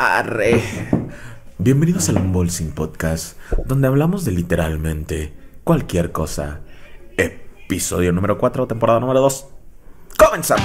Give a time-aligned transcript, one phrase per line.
[0.00, 0.62] Arre.
[1.58, 6.60] Bienvenidos al Unbolsing Podcast, donde hablamos de literalmente cualquier cosa.
[7.16, 9.48] Episodio número 4, temporada número 2.
[10.16, 10.64] ¡Comenzamos!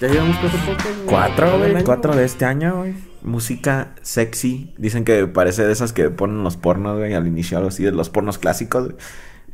[0.00, 1.02] Ya llevamos cuatro podcasts.
[1.06, 1.84] Cuatro, güey.
[1.84, 2.94] Cuatro de este año, güey.
[3.20, 4.74] Música sexy.
[4.78, 7.92] Dicen que parece de esas que ponen los pornos, güey, al inicio, algo así, de
[7.92, 8.84] los pornos clásicos.
[8.84, 8.96] güey.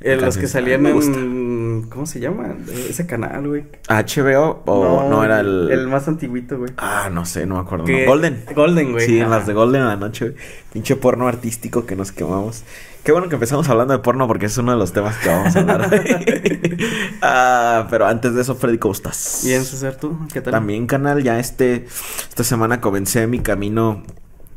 [0.01, 1.19] Eh, los que salían Me gusta.
[1.19, 1.87] en.
[1.89, 2.55] ¿Cómo se llama?
[2.69, 3.65] Eh, Ese canal, güey.
[3.89, 5.71] HBO o no, era el...
[5.71, 6.73] El más antiguito, güey.
[6.77, 7.87] Ah, no sé, no me acuerdo.
[7.87, 8.07] No.
[8.07, 8.45] Golden.
[8.55, 9.07] Golden, güey.
[9.07, 10.41] Sí, en las de Golden a la noche, güey.
[10.73, 12.65] Pinche porno artístico que nos quemamos.
[13.05, 15.55] Qué bueno que empezamos hablando de porno porque es uno de los temas que vamos
[15.55, 15.91] a hablar.
[17.23, 19.43] ah, pero antes de eso, Freddy, ¿cómo estás?
[19.45, 20.19] Bien, César, ¿tú?
[20.33, 20.53] ¿Qué tal?
[20.53, 21.87] También, canal, ya este,
[22.29, 24.03] esta semana comencé mi camino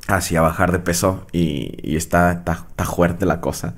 [0.08, 3.76] hacia bajar de peso y, y está, está, está fuerte la cosa.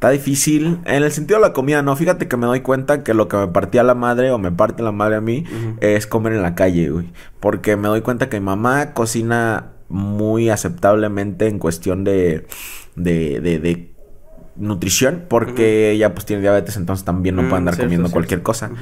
[0.00, 1.94] Está difícil en el sentido de la comida, no.
[1.94, 4.82] Fíjate que me doy cuenta que lo que me partía la madre o me parte
[4.82, 5.44] la madre a mí
[5.82, 7.12] es comer en la calle, güey.
[7.38, 12.46] Porque me doy cuenta que mi mamá cocina muy aceptablemente en cuestión de,
[12.96, 13.89] de, de, de
[14.60, 18.12] nutrición, porque ella pues tiene diabetes, entonces también no Mm, puede andar cierto, comiendo cierto.
[18.12, 18.72] cualquier cosa.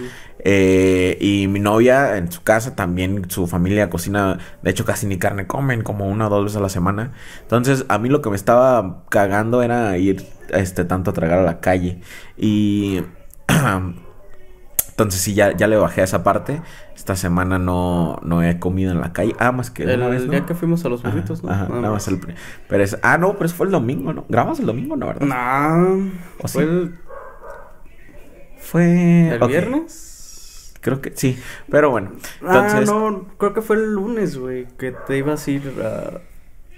[0.41, 5.19] Eh, y mi novia en su casa también, su familia cocina, de hecho casi ni
[5.19, 7.13] carne comen, como una o dos veces a la semana.
[7.43, 11.43] Entonces a mí lo que me estaba cagando era ir este tanto a tragar a
[11.43, 12.01] la calle.
[12.37, 13.03] Y
[15.03, 16.61] entonces sí, ya, ya le bajé a esa parte.
[16.97, 19.35] Esta semana no, no he comido en la calle.
[19.39, 20.33] Ah, más que El una vez, ¿no?
[20.33, 21.51] día que fuimos a los Ajá, burritos, ¿no?
[21.53, 22.21] ajá, nada más el...
[22.69, 22.99] Pero es...
[23.03, 24.25] Ah, no, pero eso fue el domingo, ¿no?
[24.29, 25.27] ¿Grabamos el domingo, no, verdad?
[25.27, 26.11] No.
[26.43, 26.69] ¿O ¿Fue sí?
[26.69, 26.99] el,
[28.59, 29.29] Fue...
[29.29, 30.75] el viernes?
[30.81, 31.39] Creo que sí.
[31.71, 32.13] Pero bueno,
[32.45, 32.87] Ah, entonces...
[32.89, 33.27] no.
[33.39, 34.67] Creo que fue el lunes, güey.
[34.79, 36.21] Que te ibas a ir a.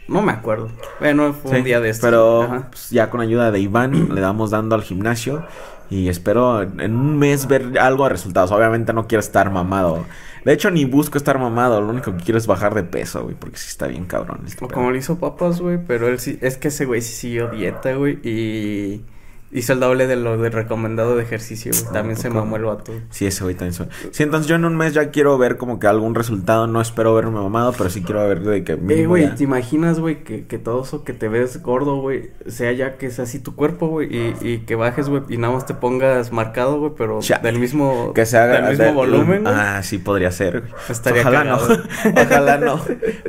[0.09, 0.69] No me acuerdo.
[0.99, 2.09] Bueno, fue Sí, un día de estos.
[2.09, 5.45] Pero pues, ya con ayuda de Iván le damos dando al gimnasio
[5.89, 8.51] y espero en un mes ver algo de resultados.
[8.53, 10.05] Obviamente no quiero estar mamado.
[10.45, 13.35] De hecho ni busco estar mamado, lo único que quiero es bajar de peso, güey,
[13.35, 14.41] porque sí está bien cabrón.
[14.47, 17.49] este como le hizo papas, güey, pero él sí, es que ese güey sí siguió
[17.49, 19.05] dieta, güey, y
[19.53, 21.85] hizo el doble de lo de recomendado de ejercicio, güey.
[21.89, 22.93] Ah, También se mamó el vato.
[23.11, 23.73] Sí, ese güey también.
[23.75, 26.67] soy- Sí, entonces yo en un mes ya quiero ver como que algún resultado.
[26.67, 29.99] No espero verme mamado, pero sí quiero ver de que Eh, güey, ya- ¿te imaginas,
[30.01, 33.39] güey, que, que todo eso que te ves gordo, güey, sea ya que sea así
[33.41, 36.93] tu cuerpo, güey, y, y que bajes, güey, y nada más te pongas marcado, güey,
[36.97, 37.39] pero Ya.
[37.39, 39.55] del mismo, Que se haga del mismo de- volumen, güey.
[39.57, 40.61] Ah, sí, podría ser.
[40.61, 40.73] güey.
[40.89, 41.69] Estaría Ojalá cagado.
[41.69, 41.83] no.
[42.23, 42.81] Ojalá no.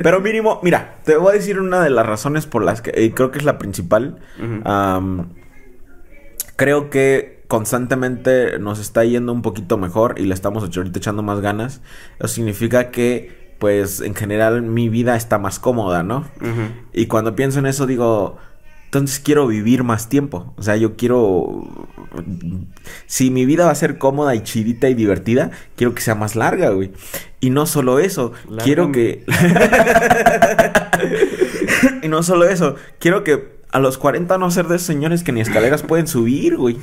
[0.02, 3.10] Pero mínimo, mira, te voy a decir una de las razones por las que, y
[3.10, 4.18] creo que es la principal.
[4.64, 5.28] Am,
[6.62, 11.40] creo que constantemente nos está yendo un poquito mejor y le estamos ahorita echando más
[11.40, 11.80] ganas.
[12.20, 16.18] Eso significa que, pues, en general mi vida está más cómoda, ¿no?
[16.40, 16.70] Ujú.
[16.92, 18.38] Y cuando pienso en eso digo,
[18.84, 20.54] entonces quiero vivir más tiempo.
[20.56, 21.88] O sea, yo quiero...
[23.06, 26.36] Si mi vida va a ser cómoda y chidita y divertida, quiero que sea más
[26.36, 26.92] larga, güey.
[27.40, 29.24] Y no solo eso, Larga quiero que...
[32.04, 35.32] y no solo eso, quiero que a los 40 no ser de esos señores que
[35.32, 36.78] ni escaleras pueden subir, güey.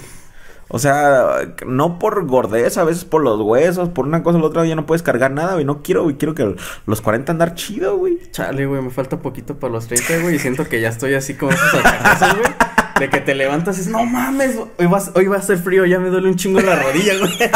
[0.72, 4.48] O sea, no por gordez, a veces por los huesos, por una cosa o la
[4.48, 5.66] otra ya no puedes cargar nada, güey.
[5.66, 6.18] No quiero, güey.
[6.18, 6.56] Quiero que
[6.86, 8.20] los 40 andar chido, güey.
[8.32, 11.34] Chale, güey, me falta poquito para los 30, güey, y siento que ya estoy así
[11.34, 12.54] como esos achacosos, güey.
[13.00, 15.86] De que te levantas y dices, no mames, hoy va, hoy va a ser frío,
[15.86, 17.32] ya me duele un chingo la rodilla, güey.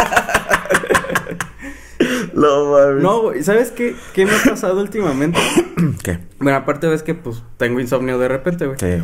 [2.33, 3.03] No, mames.
[3.03, 5.39] No, güey, ¿sabes qué, qué me ha pasado últimamente?
[6.03, 6.19] ¿Qué?
[6.39, 8.77] Bueno, aparte ves que, pues, tengo insomnio de repente, güey.
[8.79, 9.03] Sí.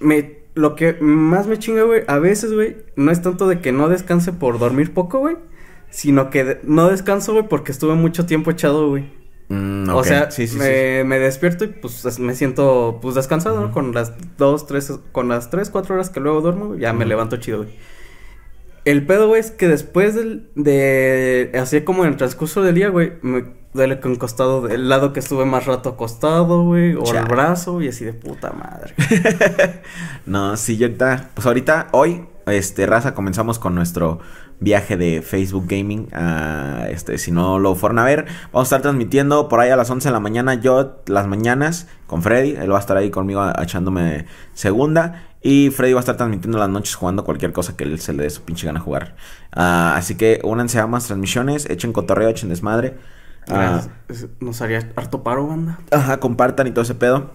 [0.00, 3.72] Me, lo que más me chinga, güey, a veces, güey, no es tanto de que
[3.72, 5.36] no descanse por dormir poco, güey,
[5.90, 9.04] sino que de- no descanso, güey, porque estuve mucho tiempo echado, güey.
[9.48, 13.60] Mm, O sea, Sí, sí, me, me despierto y pues es- me siento pues descansado,
[13.60, 13.72] ¿no?
[13.72, 17.36] Con las dos, tres, con las tres, cuatro horas que luego duermo, ya me levanto
[17.36, 17.70] chido, güey.
[18.84, 22.88] El pedo, güey, es que después del, de, así como en el transcurso del día,
[22.88, 23.44] güey, me
[23.76, 27.88] duele con costado, del lado que estuve más rato acostado, güey, o el brazo, y
[27.88, 28.94] así de puta madre.
[30.26, 34.18] No, sí, yo ahorita, pues ahorita, hoy, este, raza, comenzamos con nuestro
[34.58, 36.08] viaje de Facebook Gaming.
[36.12, 39.76] ah, este, si no lo fueron a ver, vamos a estar transmitiendo por ahí a
[39.76, 42.56] las 11 de la mañana, yo las mañanas, con Freddy.
[42.56, 45.22] Él va a estar ahí conmigo echándome segunda.
[45.42, 48.24] Y Freddy va a estar transmitiendo las noches jugando cualquier cosa que él se le
[48.24, 49.14] dé su pinche gana jugar.
[49.52, 52.96] Ah, así que únanse a más transmisiones, echen cotorreo, echen desmadre.
[53.48, 55.78] Ah, Es- Nos haría harto paro, banda.
[55.90, 57.30] Ajá, compartan y todo ese pedo.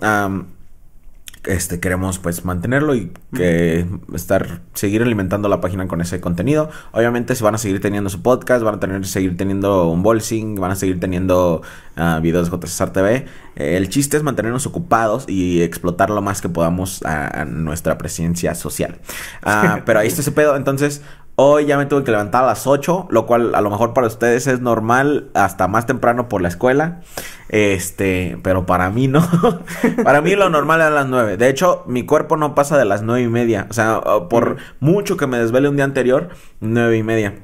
[1.43, 6.69] Este queremos pues mantenerlo y que estar seguir alimentando la página con ese contenido.
[6.91, 10.53] Obviamente se van a seguir teniendo su podcast, van a tener seguir teniendo un bolsing,
[10.59, 11.63] van a seguir teniendo
[11.95, 13.25] ah, videos de JCSR TV.
[13.55, 17.97] Eh, el chiste es mantenernos ocupados y explotar lo más que podamos a, a nuestra
[17.97, 18.99] presencia social.
[19.41, 20.55] Ah, pero ahí está ese pedo.
[20.55, 21.01] Entonces,
[21.35, 24.07] Hoy ya me tuve que levantar a las 8, lo cual a lo mejor para
[24.07, 27.01] ustedes es normal, hasta más temprano por la escuela.
[27.49, 29.27] Este, pero para mí no.
[30.03, 31.37] para mí lo normal es a las 9.
[31.37, 33.67] De hecho, mi cuerpo no pasa de las nueve y media.
[33.69, 36.29] O sea, por mucho que me desvele un día anterior,
[36.59, 37.35] nueve y media.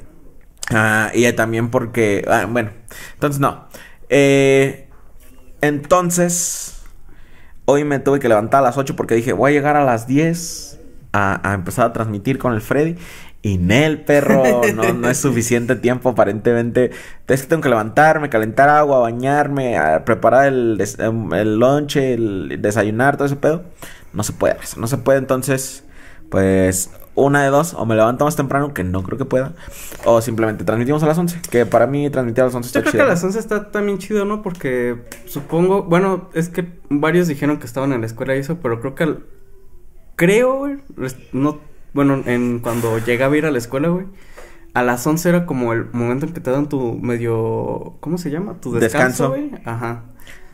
[0.70, 2.72] Ah, y también porque, ah, bueno,
[3.14, 3.68] entonces no.
[4.10, 4.90] Eh,
[5.62, 6.84] entonces,
[7.66, 10.08] hoy me tuve que levantar a las 8 porque dije, voy a llegar a las
[10.08, 10.80] 10
[11.14, 12.98] a, a empezar a transmitir con el Freddy.
[13.42, 16.92] Y Nel, perro, no, no es suficiente tiempo aparentemente.
[17.28, 23.16] Es que tengo que levantarme, calentar agua, bañarme, preparar el, em, el lonche, el desayunar,
[23.16, 23.64] todo ese pedo.
[24.14, 25.20] No se puede, no se puede.
[25.20, 25.84] Entonces,
[26.30, 29.54] pues una de dos, o me levanto más temprano, que no creo que pueda,
[30.06, 32.84] o simplemente transmitimos a las 11, que para mí transmitir a las 11 está Yo
[32.84, 34.44] creo que a las 11 está también chido, ¿no?
[34.44, 38.80] Porque supongo, bueno, es que varios dijeron que estaban en la escuela y eso, pero
[38.80, 39.26] creo que al,
[40.16, 40.68] creo,
[41.32, 41.60] no
[41.98, 44.06] bueno, en cuando llegaba a ir a la escuela, güey,
[44.76, 48.30] a las 11 era como el momento en que te dan tu medio, ¿cómo se
[48.30, 48.62] llama?
[48.62, 49.50] Tu descanso, güey.
[49.66, 50.04] Ajá.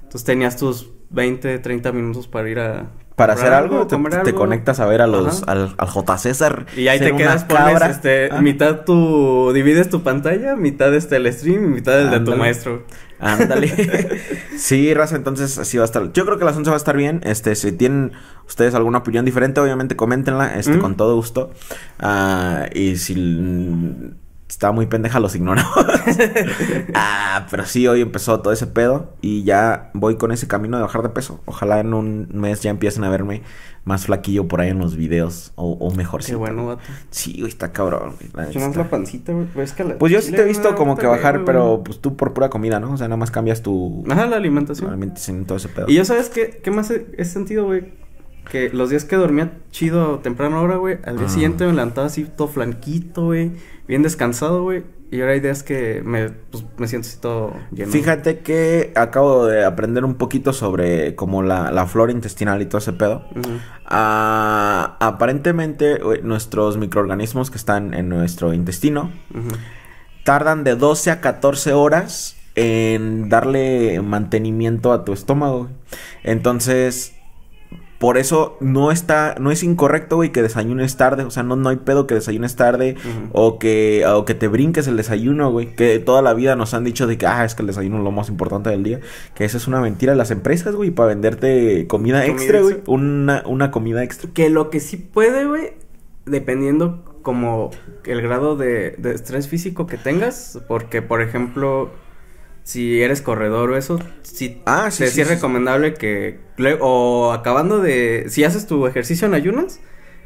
[0.03, 4.85] Entonces tenías tus 20, 30 minutos para ir a para hacer algo, te, conectas a
[4.85, 8.41] ver a los al, al J César y ahí te quedas pones este ah.
[8.41, 12.85] mitad tu divides tu pantalla mitad este el stream y mitad el de tu maestro
[13.19, 14.21] ándale.
[14.57, 16.13] Sí raza entonces así va a estar.
[16.13, 17.21] Yo creo que las 11 va a estar bien.
[17.23, 18.13] Este si tienen
[18.47, 21.51] ustedes alguna opinión diferente obviamente coméntenla este con todo gusto.
[22.01, 23.15] Uh, y si
[24.53, 25.73] estaba muy pendeja, los ignoramos.
[26.93, 30.83] ah, pero sí, hoy empezó todo ese pedo y ya voy con ese camino de
[30.83, 31.41] bajar de peso.
[31.45, 33.41] Ojalá en un mes ya empiecen a verme
[33.83, 36.23] más flaquillo por ahí en los videos o, mejor.
[36.23, 36.81] Qué bueno, vato.
[37.09, 38.15] Sí, güey, está cabrón.
[38.31, 39.47] Güey, la, la pancita, güey.
[39.47, 42.49] Pues pues yo sí te he visto como que bajar, pero pues tú por pura
[42.49, 42.93] comida, ¿no?
[42.93, 44.05] O sea, nada más cambias tu...
[44.09, 44.87] Ajá, la alimentación.
[44.87, 45.87] La alimentación todo ese pedo.
[45.89, 48.02] Y ya sabes qué, qué más he, sentido, güey
[48.49, 52.25] que los días que dormía chido temprano ahora, güey, al día siguiente me levantaba así
[52.25, 53.51] todo flanquito, güey
[53.87, 54.83] bien descansado, güey.
[55.11, 57.91] Y ahora hay días que me, pues, me siento así todo lleno.
[57.91, 62.79] Fíjate que acabo de aprender un poquito sobre como la, la flora intestinal y todo
[62.79, 63.23] ese pedo.
[63.85, 69.11] Ah, aparentemente, nuestros microorganismos que están en nuestro intestino
[70.23, 75.69] tardan de 12 a 14 horas en darle mantenimiento a tu estómago.
[76.23, 77.12] Entonces,
[78.03, 81.23] por eso no está, no es incorrecto, güey, que desayunes tarde.
[81.23, 82.97] O sea, no, no hay pedo que desayunes tarde.
[83.31, 85.73] o, que, o que te brinques el desayuno, güey.
[85.73, 88.03] Que toda la vida nos han dicho de que, ah, es que el desayuno es
[88.03, 88.99] lo más importante del día.
[89.35, 92.81] Que eso es una mentira de las empresas, güey, para venderte comida, extra, güey.
[92.87, 94.29] Una, una comida extra.
[94.33, 95.71] Que lo que sí puede, güey,
[96.25, 97.71] dependiendo como
[98.03, 100.59] el grado de, de estrés físico que tengas.
[100.67, 101.89] Porque, por ejemplo
[102.63, 106.39] si eres corredor o eso, sí, ah, sí, sí, es recomendable que
[106.79, 109.79] o acabando de si haces tu ejercicio en ayunas,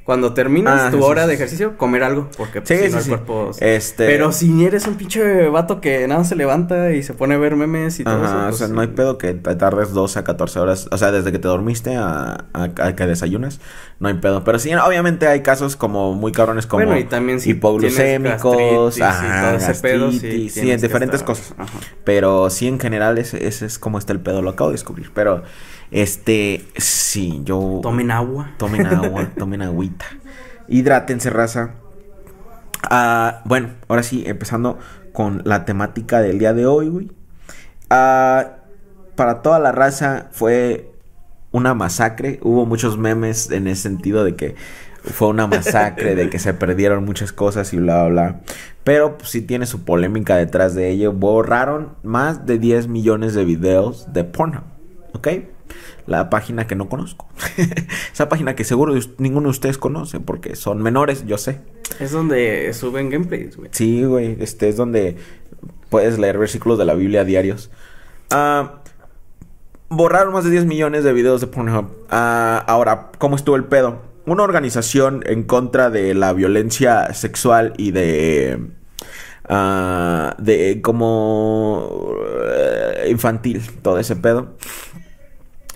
[0.08, 3.52] cuando terminas ah, tu hora de ejercicio, comer algo, porque pues, si no el cuerpo...
[3.60, 4.06] Este...
[4.06, 7.58] Pero si eres un pinche vato que nada se levanta y se pone a ver
[7.58, 8.34] memes y todo eso...
[8.34, 11.12] Pues, o sea, no hay pedo que te tardes 12 a 14 horas, o sea,
[11.12, 13.60] desde que te dormiste a, a, que desayunas,
[14.00, 14.46] no hay pedo.
[14.46, 19.58] Pero sí, obviamente hay casos como muy cabrones como bueno, y también si hipoglucémicos, ajá,
[19.58, 21.54] todo ese pedo, sí, sí en diferentes cosas.
[22.06, 25.12] Pero sí, en general, ese, ese es como está el pedo, lo acabo de descubrir,
[25.14, 25.44] pero...
[25.92, 27.80] Este, sí, yo.
[27.82, 28.52] Tomen agua.
[28.58, 30.06] Tomen agua, tomen agüita.
[30.68, 31.76] Hidrátense, raza.
[32.90, 34.78] Ah, bueno, ahora sí, empezando
[35.14, 37.12] con la temática del día de hoy, güey.
[37.90, 38.58] Ah,
[39.16, 40.92] para toda la raza fue
[41.52, 42.40] una masacre.
[42.44, 44.56] Hubo muchos memes en ese sentido de que
[45.04, 48.42] fue una masacre, de que se perdieron muchas cosas y bla, bla, bla.
[48.84, 51.14] Pero pues, sí tiene su polémica detrás de ello.
[51.14, 54.64] Borraron más de 10 millones de videos de porno.
[55.14, 55.28] ¿Ok?
[56.08, 57.28] La página que no conozco.
[58.14, 61.60] Esa página que seguro ninguno de ustedes conoce porque son menores, yo sé.
[62.00, 63.70] Es donde suben gameplays, güey.
[63.74, 65.18] Sí, güey, este es donde
[65.90, 67.70] puedes leer versículos de la Biblia diarios.
[68.30, 68.82] Ah,
[69.90, 71.92] borraron más de 10 millones de videos de Pornhub.
[72.10, 74.02] Ah, ahora, ¿cómo estuvo el pedo?
[74.26, 78.60] Una organización en contra de la violencia sexual y de
[79.50, 82.14] uh, de como
[82.46, 84.58] eh, infantil, todo ese pedo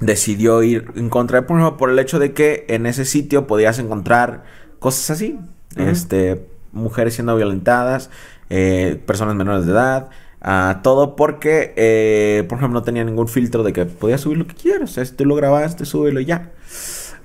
[0.01, 3.79] decidió ir en contra de Pornhub por el hecho de que en ese sitio podías
[3.79, 4.43] encontrar
[4.79, 5.39] cosas así.
[5.77, 8.09] Este, mujeres siendo violentadas,
[8.49, 10.09] eh, personas menores de edad,
[10.43, 14.47] uh, todo porque, eh, por ejemplo, no tenía ningún filtro de que podías subir lo
[14.47, 14.89] que quieras.
[14.89, 16.51] O sea, si tú lo grabaste, súbelo y ya.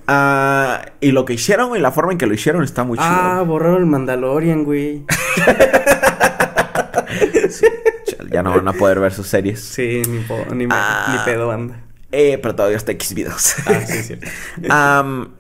[0.09, 3.11] Uh, y lo que hicieron y la forma en que lo hicieron está muy chido.
[3.11, 5.05] Ah, borraron el Mandalorian, güey.
[8.31, 9.61] ya no van a poder ver sus series.
[9.61, 10.19] Sí, ni,
[10.57, 11.86] ni, ni pedo anda.
[12.13, 13.55] Eh, pero todavía está X videos.
[13.67, 14.15] Ah, sí.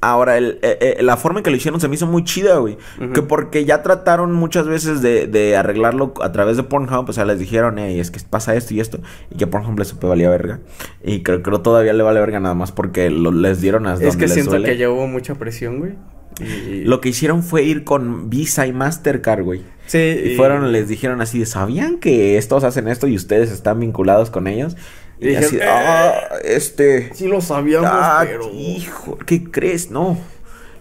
[0.00, 2.58] Ahora, el, eh, eh, la forma en que lo hicieron se me hizo muy chida,
[2.58, 2.78] güey.
[3.14, 7.08] Que porque ya trataron muchas veces de, de, arreglarlo a través de Pornhub.
[7.08, 9.00] O sea, les dijeron, hey, es que pasa esto y esto.
[9.30, 10.60] Y que Pornhub le supe valía verga.
[11.02, 14.16] Y creo que todavía le vale verga nada más porque lo, les dieron a Es
[14.16, 15.94] que siento que ya hubo mucha presión, güey.
[16.40, 16.84] Y...
[16.84, 19.62] Lo que hicieron fue ir con Visa y Mastercard, güey.
[19.86, 19.98] Sí.
[19.98, 24.46] Y, fueron, les dijeron así, ¿sabían que estos hacen esto y ustedes están vinculados con
[24.46, 24.76] ellos?
[25.20, 27.12] Y, así, eh, ah, este.
[27.14, 28.50] Sí lo sabíamos, ah, pero.
[28.52, 29.90] Hijo, ¿qué crees?
[29.90, 30.18] No.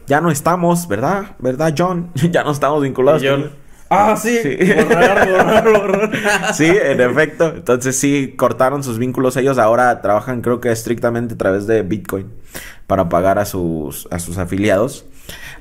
[0.05, 1.35] Ya no estamos, ¿verdad?
[1.39, 2.11] ¿Verdad, John?
[2.31, 3.23] ya no estamos vinculados.
[3.25, 3.51] John.
[3.89, 4.37] Ah, sí.
[4.43, 4.57] sí.
[4.89, 6.53] Borrar, borrar, borrar.
[6.53, 7.53] sí, en efecto.
[7.55, 9.37] Entonces sí, cortaron sus vínculos.
[9.37, 12.31] Ellos ahora trabajan, creo que estrictamente a través de Bitcoin
[12.85, 15.05] para pagar a sus, a sus afiliados.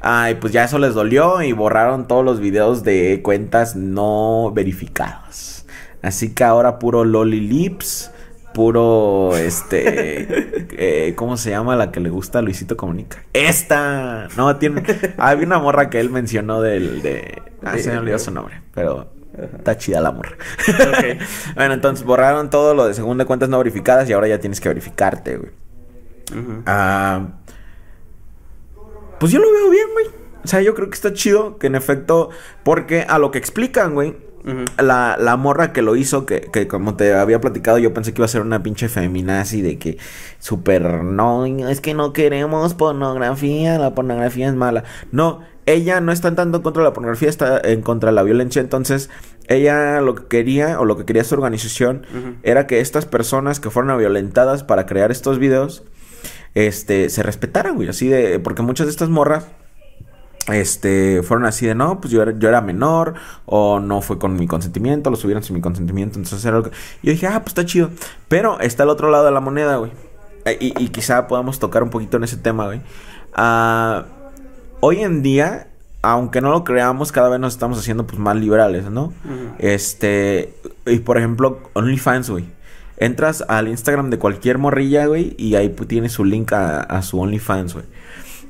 [0.00, 5.64] Ay, pues ya eso les dolió y borraron todos los videos de cuentas no verificados.
[6.02, 8.10] Así que ahora puro Loli Lips
[8.56, 10.66] puro, este,
[11.08, 13.22] eh, ¿cómo se llama la que le gusta a Luisito Comunica?
[13.34, 14.82] Esta, no, tiene,
[15.18, 19.12] había una morra que él mencionó del, de, ah, se me olvidó su nombre, pero
[19.58, 20.32] está chida la morra.
[21.54, 24.70] bueno, entonces borraron todo lo de segunda cuentas no verificadas y ahora ya tienes que
[24.70, 25.50] verificarte, güey.
[26.64, 27.26] Ah,
[29.20, 30.06] pues yo lo veo bien, güey.
[30.42, 32.30] O sea, yo creo que está chido que en efecto,
[32.62, 34.16] porque a lo que explican, güey,
[34.78, 38.20] la, la, morra que lo hizo, que, que, como te había platicado, yo pensé que
[38.20, 39.98] iba a ser una pinche feminazi de que
[40.38, 44.84] súper no, es que no queremos pornografía, la pornografía es mala.
[45.10, 48.22] No, ella no está tanto en contra de la pornografía, está en contra de la
[48.22, 48.60] violencia.
[48.60, 49.10] Entonces,
[49.48, 52.06] ella lo que quería, o lo que quería su organización,
[52.44, 55.82] era que estas personas que fueron violentadas para crear estos videos,
[56.54, 57.88] este, se respetaran, güey.
[57.88, 59.48] Así de, porque muchas de estas morras
[60.48, 63.14] este, fueron así de, no, pues yo era, yo era menor,
[63.46, 66.70] o no fue con mi consentimiento, lo subieron sin mi consentimiento, entonces era algo.
[67.02, 67.90] Yo dije, ah, pues está chido.
[68.28, 69.90] Pero está el otro lado de la moneda, güey.
[70.44, 72.80] Eh, y, y, quizá podamos tocar un poquito en ese tema, güey.
[73.34, 74.04] Ah,
[74.80, 75.68] hoy en día,
[76.02, 79.12] aunque no lo creamos, cada vez nos estamos haciendo pues más liberales, ¿no?
[79.58, 80.54] Este,
[80.86, 82.44] y por ejemplo, OnlyFans, güey.
[82.98, 87.02] Entras al Instagram de cualquier morrilla, güey, y ahí pues, tiene su link a, a
[87.02, 87.84] su OnlyFans, güey.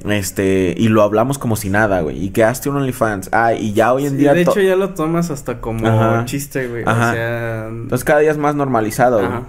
[0.09, 2.25] Este, y lo hablamos como si nada, güey.
[2.25, 3.31] Y que hazte un OnlyFans.
[3.33, 4.35] Ah, y ya hoy en día.
[4.35, 6.83] De hecho, ya lo tomas hasta como chiste, güey.
[6.85, 7.69] O sea.
[7.69, 9.43] Entonces cada día es más normalizado, Ajá.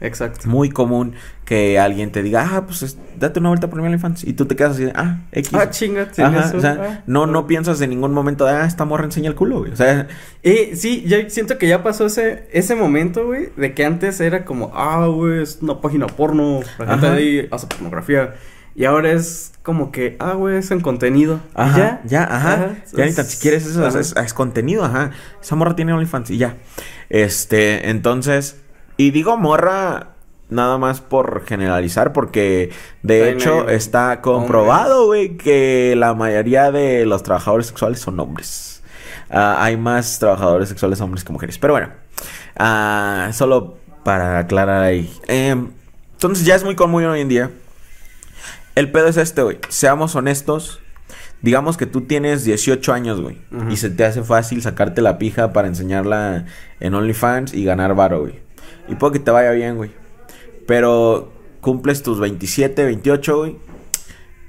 [0.00, 0.48] Exacto.
[0.48, 4.24] Muy común que alguien te diga, ah, pues date una vuelta por mi OnlyFans.
[4.24, 5.54] Y tú te quedas así de, ah, X.
[5.54, 8.84] Ah, chinga, Ajá, O sea, ah, no, no piensas en ningún momento de, ah, esta
[8.84, 9.72] morra enseña el culo, güey.
[9.72, 10.08] O sea.
[10.42, 14.44] Eh, sí, yo siento que ya pasó ese, ese momento, güey, de que antes era
[14.44, 16.60] como, ah, güey, es una página porno.
[16.78, 18.34] La gente ahí hace pornografía.
[18.76, 21.40] Y ahora es como que, ah, güey, es en contenido.
[21.54, 22.74] Ajá, ya, ya, ajá.
[22.92, 25.12] ya ni si quieres eso, es, contenido, ajá.
[25.40, 26.56] Esa morra tiene OnlyFans y ya.
[27.08, 28.60] Este, entonces,
[28.96, 30.08] y digo morra
[30.50, 32.70] nada más por generalizar, porque
[33.02, 38.82] de hecho está comprobado, güey, que la mayoría de los trabajadores sexuales son hombres.
[39.30, 41.58] Ah, hay más trabajadores sexuales hombres que mujeres.
[41.58, 41.88] Pero bueno,
[42.58, 45.10] uh, solo para aclarar ahí.
[45.28, 45.70] Em,
[46.12, 47.50] entonces ya es muy común hoy en día
[48.74, 49.58] el pedo es este, güey.
[49.68, 50.80] Seamos honestos.
[51.42, 53.38] Digamos que tú tienes 18 años, güey.
[53.68, 56.46] Y se te hace fácil sacarte la pija para enseñarla
[56.80, 58.40] en OnlyFans y ganar varo, güey.
[58.88, 59.92] Y puede que te vaya bien, güey.
[60.66, 63.56] Pero cumples tus 27, 28, güey.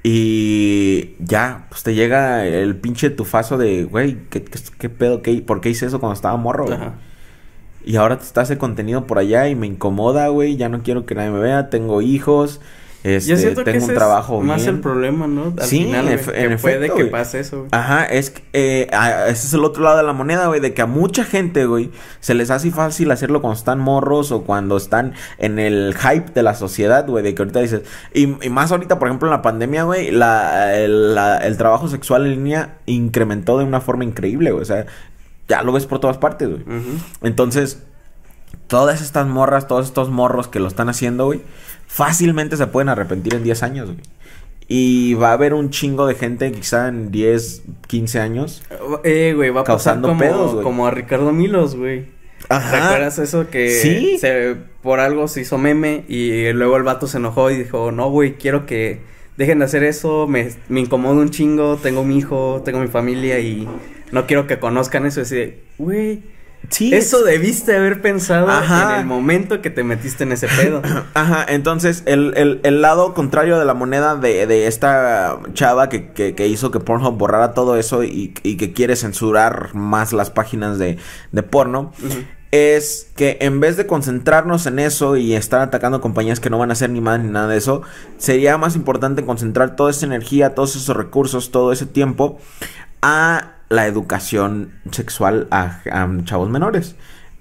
[0.02, 5.20] Y ya, pues te llega el pinche tufazo de, güey, ¿qué, qué, pedo?
[5.20, 6.78] Qué, ¿Por qué hice eso cuando estaba morro, güey?
[7.84, 10.56] Y ahora te está hace contenido por allá y me incomoda, güey.
[10.56, 11.70] Ya no quiero que nadie me vea.
[11.70, 12.60] Tengo hijos.
[13.04, 15.54] Este, Yo siento tengo que un trabajo es más el problema, ¿no?
[15.56, 17.66] Al sí, final, en, que puede que pase eso.
[17.70, 18.88] Ajá, es eh,
[19.28, 21.90] ese es el otro lado de la moneda, güey, de que a mucha gente, güey,
[22.20, 26.42] se les hace fácil hacerlo cuando están morros o cuando están en el hype de
[26.42, 29.84] la sociedad, güey, de que ahorita dices, y, más ahorita, por ejemplo, en la pandemia,
[29.84, 34.86] güey, la, el, trabajo sexual en línea incrementó de una forma increíble, güey, o sea,
[35.48, 36.64] ya lo ves por todas partes, güey.
[37.22, 37.84] Entonces,
[38.68, 41.40] todas estas morras, todos estos morros que lo están haciendo, güey,
[41.86, 44.00] fácilmente se pueden arrepentir en 10 años, güey.
[44.68, 48.62] Y va a haber un chingo de gente, quizá en 10, 15 años.
[49.04, 50.64] Eh, güey, va a causando pasar como, pedos, güey.
[50.64, 52.06] Como a Ricardo Milos, güey.
[52.48, 52.70] Ajá.
[52.70, 54.18] ¿Te acuerdas eso que ¿Sí?
[54.18, 58.10] se, por algo se hizo meme y luego el vato se enojó y dijo, no,
[58.10, 59.00] güey, quiero que
[59.36, 63.38] dejen de hacer eso, me, me incomoda un chingo, tengo mi hijo, tengo mi familia
[63.38, 63.68] y
[64.10, 65.20] no quiero que conozcan eso.
[65.20, 66.22] Y así, güey,
[66.80, 70.82] eso debiste haber pensado en el momento que te metiste en ese pedo.
[71.14, 77.16] Ajá, entonces el, lado contrario de la moneda de, esta chava que, hizo que Pornhub
[77.16, 80.98] borrara todo eso y, que quiere censurar más las páginas de,
[81.50, 81.92] porno.
[82.50, 86.70] es que en vez de concentrarnos en eso y estar atacando compañías que no van
[86.70, 87.82] a hacer ni más ni nada de eso,
[88.18, 92.38] sería más importante concentrar toda esa energía, todos esos recursos, todo ese tiempo
[93.02, 95.80] a la educación sexual a,
[96.24, 96.96] chavos menores.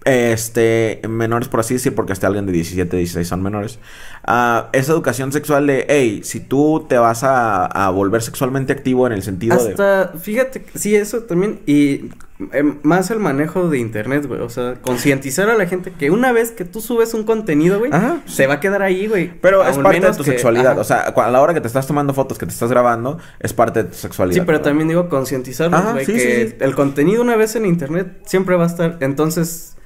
[0.06, 3.80] Este, menores por así decir, porque hasta alguien de 17, 16 son menores.
[4.28, 9.08] Uh, esa educación sexual de, hey, si tú te vas a, a volver sexualmente activo
[9.08, 9.72] en el sentido de...
[9.72, 12.12] Hasta, fíjate, sí, eso también, y
[12.52, 14.42] Em, más el manejo de internet, güey.
[14.42, 17.92] O sea, concientizar a la gente que una vez que tú subes un contenido, güey,
[18.26, 19.32] se va a quedar ahí, güey.
[19.40, 20.78] Pero es parte de tu sexualidad.
[20.78, 23.54] O sea, a la hora que te estás tomando fotos, que te estás grabando, es
[23.54, 24.42] parte de tu sexualidad.
[24.42, 26.06] Sí, pero también digo concientizarlos, güey.
[26.06, 28.98] que el contenido una vez en internet siempre va a estar.
[29.00, 29.78] Entonces,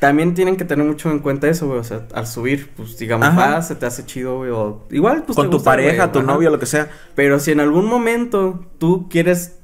[0.00, 1.78] también tienen que tener mucho en cuenta eso, güey.
[1.78, 4.50] O sea, al subir, pues digamos, ah, se te hace chido, güey.
[4.50, 5.36] O igual, pues.
[5.36, 6.90] Con tu pareja, tu novio, lo que sea.
[7.14, 9.58] Pero si en algún momento tú quieres,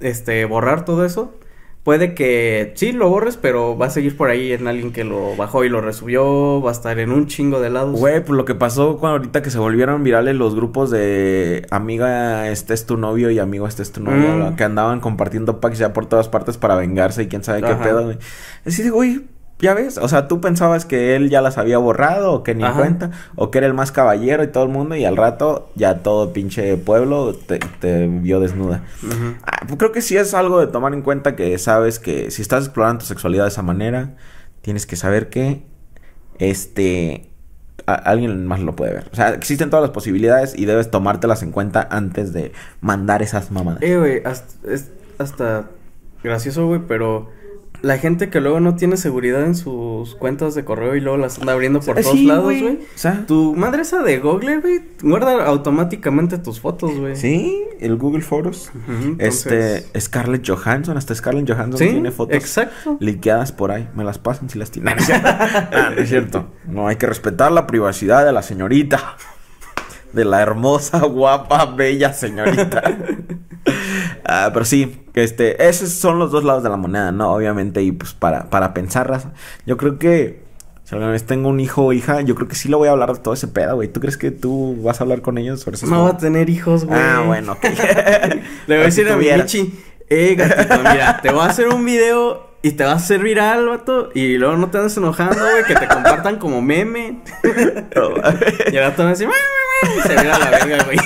[0.00, 1.34] este, borrar todo eso
[1.82, 5.34] Puede que sí lo borres, pero va a seguir por ahí en alguien que lo
[5.34, 7.98] bajó y lo resubió, va a estar en un chingo de lados.
[7.98, 12.50] Güey, pues lo que pasó cuando ahorita que se volvieron virales los grupos de amiga,
[12.50, 14.56] este es tu novio y amigo, este es tu novio, mm.
[14.56, 18.04] que andaban compartiendo packs ya por todas partes para vengarse y quién sabe qué pedo,
[18.04, 18.18] güey.
[18.66, 19.22] Así de, güey,
[19.60, 22.64] ya ves, o sea, tú pensabas que él ya las había borrado o que ni
[22.64, 25.98] cuenta, o que era el más caballero y todo el mundo, y al rato ya
[25.98, 28.82] todo pinche pueblo te, vio desnuda.
[29.44, 32.42] Ah, pues creo que sí es algo de tomar en cuenta que sabes que si
[32.42, 34.16] estás explorando tu sexualidad de esa manera,
[34.62, 35.62] tienes que saber que
[36.38, 37.30] este
[37.86, 39.08] alguien más lo puede ver.
[39.12, 43.50] O sea, existen todas las posibilidades y debes tomártelas en cuenta antes de mandar esas
[43.50, 43.82] mamadas.
[43.82, 45.70] Eh, güey, hasta, es hasta
[46.22, 47.30] gracioso, güey, pero
[47.82, 51.38] la gente que luego no tiene seguridad en sus cuentas de correo y luego las
[51.38, 52.76] anda abriendo por todos lados, güey.
[52.76, 57.16] O sea, tu madre esa de Google, güey, guarda automáticamente tus fotos, güey.
[57.16, 58.70] Sí, el Google Photos.
[59.18, 62.96] Este, Scarlett Johansson, hasta Scarlett Johansson tiene fotos exacto.
[63.00, 63.88] liqueadas por ahí.
[63.94, 64.96] Me las pasan si las tienen.
[64.96, 66.50] No, es cierto.
[66.66, 69.16] No, hay que respetar la privacidad de la señorita.
[70.12, 72.82] De la hermosa, guapa, bella señorita.
[74.32, 77.32] Ah, pero sí, este, esos son los dos lados de la moneda, ¿no?
[77.32, 79.10] Obviamente, y pues para, para pensar,
[79.66, 80.40] yo creo que
[80.84, 82.92] si alguna vez tengo un hijo o hija, yo creo que sí lo voy a
[82.92, 83.88] hablar de todo ese pedo, güey.
[83.88, 85.86] ¿Tú crees que tú vas a hablar con ellos sobre eso?
[85.88, 86.96] No va a tener hijos, güey.
[86.96, 87.64] Ah, bueno, ok.
[88.68, 89.74] Le voy a decir a mi Michi,
[90.08, 93.68] eh, gatito, mira, te voy a hacer un video y te va a hacer viral,
[93.68, 94.10] vato.
[94.14, 97.20] Y luego no te andes enojando, güey, que te compartan como meme.
[98.72, 99.28] y ahora te van a decir,
[100.06, 100.98] se a la verga, güey.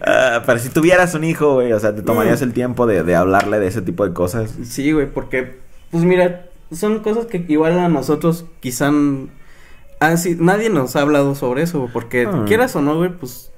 [0.00, 2.44] uh, pero si tuvieras un hijo, güey, o sea, te tomarías mm.
[2.44, 4.54] el tiempo de, de hablarle de ese tipo de cosas.
[4.64, 5.58] Sí, güey, porque,
[5.90, 8.90] pues mira, son cosas que igual a nosotros quizá...
[10.00, 12.44] Ah, sí, nadie nos ha hablado sobre eso, porque ah.
[12.46, 13.50] quieras o no, güey, pues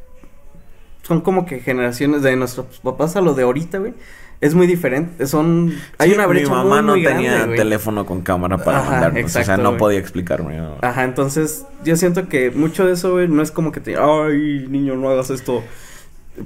[1.02, 3.94] son como que generaciones de nuestros papás a lo de ahorita, güey
[4.42, 5.26] es muy diferente.
[5.28, 5.72] Son.
[5.98, 6.50] Hay una brecha.
[6.50, 9.36] Mi mamá no tenía teléfono con cámara para mandarnos.
[9.36, 10.60] o sea, no podía explicarme.
[10.82, 13.96] Ajá, entonces yo siento que mucho de eso, güey, no es como que te.
[13.96, 15.62] Ay, niño, no hagas esto.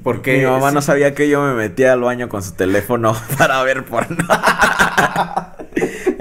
[0.03, 0.37] Porque.
[0.37, 3.85] Mi mamá no sabía que yo me metía al baño con su teléfono para ver
[3.87, 4.25] porno.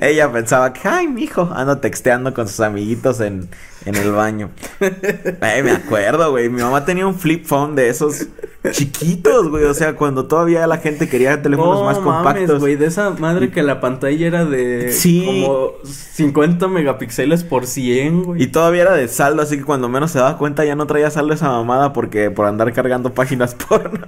[0.06, 3.50] Ella pensaba que, ay, mijo, ando texteando con sus amiguitos en,
[3.86, 4.52] en el baño.
[5.41, 6.50] Ay, me acuerdo, güey.
[6.50, 8.28] Mi mamá tenía un flip phone de esos
[8.72, 9.63] chiquitos, güey.
[9.65, 12.60] O sea, cuando todavía la gente quería teléfonos más compactos.
[12.60, 12.76] güey.
[12.76, 14.94] De esa madre que la pantalla era de
[15.26, 18.44] como 50 megapíxeles por 100, güey.
[18.44, 21.10] Y todavía era de saldo, así que cuando menos se daba cuenta ya no traía
[21.10, 24.06] saldo esa mamada porque por andar cargando páginas porno.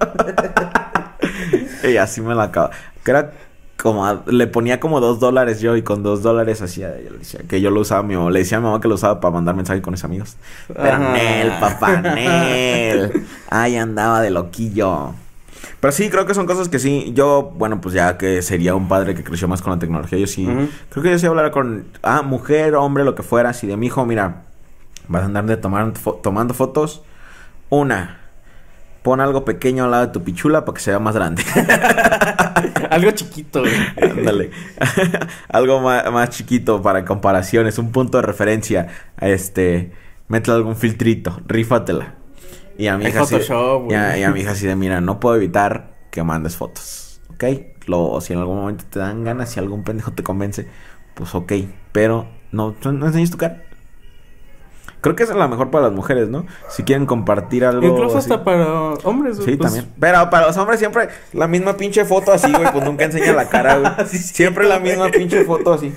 [1.84, 2.72] y así me la acaba.
[3.04, 3.32] Que era
[3.88, 6.93] como le ponía como dos dólares yo y con dos dólares hacía
[7.47, 8.15] que yo lo usaba mi.
[8.32, 10.36] Le decía a mi mamá que lo usaba para mandar mensajes con mis amigos.
[10.67, 13.26] Pero Nel, papá, Nel.
[13.50, 15.13] Ay, andaba de loquillo.
[15.80, 17.13] Pero sí, creo que son cosas que sí.
[17.15, 20.28] Yo, bueno, pues ya que sería un padre que creció más con la tecnología, yo
[20.28, 20.45] sí.
[20.89, 23.54] Creo que yo sí hablar con, ah, mujer, hombre, lo que fuera.
[23.54, 24.41] Si de mi hijo, mira,
[25.08, 27.04] vas a andar de tomar, tomando fotos.
[27.69, 28.19] Una,
[29.02, 31.41] pon algo pequeño al lado de tu pichula para que sea más grande.
[32.98, 33.74] algo chiquito, güey.
[34.02, 34.52] Ándale.
[35.50, 38.88] algo más, chiquito para comparaciones, un punto de referencia.
[39.20, 39.92] Este,
[40.28, 42.16] métele algún filtrito, rífatela.
[42.78, 43.36] Y a mi hija así,
[43.90, 47.44] y a, mi hija así de, mira, no puedo evitar que mandes fotos, ¿ok?
[47.88, 50.68] Lo, si en algún momento te dan ganas, si algún pendejo te convence,
[51.16, 51.54] pues ok,
[51.92, 53.67] pero no, no enseñes tu cara.
[55.08, 56.46] Creo que es la mejor para las mujeres, ¿no?
[56.67, 57.88] Si quieren compartir algo.
[57.88, 58.65] Incluso hasta para
[59.06, 59.60] hombres, Sí, pues.
[59.72, 59.89] también.
[60.00, 63.48] Pero para los hombres siempre la misma pinche foto así, güey, pues nunca enseña la
[63.48, 64.08] cara, güey.
[64.10, 65.93] siempre la misma pinche foto así.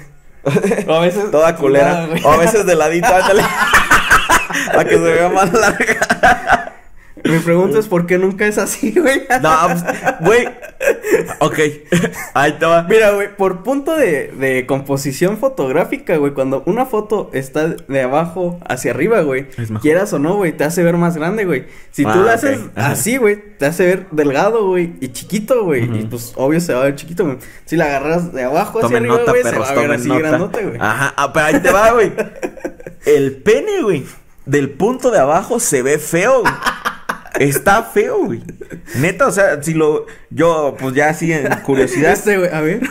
[0.86, 1.28] O a veces.
[1.32, 2.08] Toda culera.
[2.24, 3.42] o a veces de ladito, ándale.
[4.72, 6.59] para que se vea más larga.
[7.24, 9.22] Mi pregunta es por qué nunca es así, güey.
[9.42, 9.84] No, pues,
[10.20, 10.48] güey.
[11.40, 11.58] ok.
[12.34, 12.82] Ahí te va.
[12.84, 18.58] Mira, güey, por punto de, de composición fotográfica, güey, cuando una foto está de abajo
[18.68, 19.48] hacia arriba, güey,
[19.80, 21.66] quieras o no, güey, te hace ver más grande, güey.
[21.90, 25.84] Si tú ah, la haces así, güey, te hace ver delgado, güey, y chiquito, güey.
[26.00, 27.38] Y pues obvio se va a ver chiquito, güey.
[27.64, 30.78] Si la agarras de abajo hacia arriba, güey, se va a ver así grandote, güey.
[30.80, 32.12] Ajá, ah, pero ahí te va, güey.
[33.06, 34.04] El pene, güey,
[34.46, 36.52] del punto de abajo se ve feo, güey.
[37.38, 38.42] Está feo, güey.
[38.96, 40.06] Neta, o sea, si lo.
[40.30, 42.12] Yo, pues ya así en curiosidad.
[42.12, 42.82] Este, güey, a ver.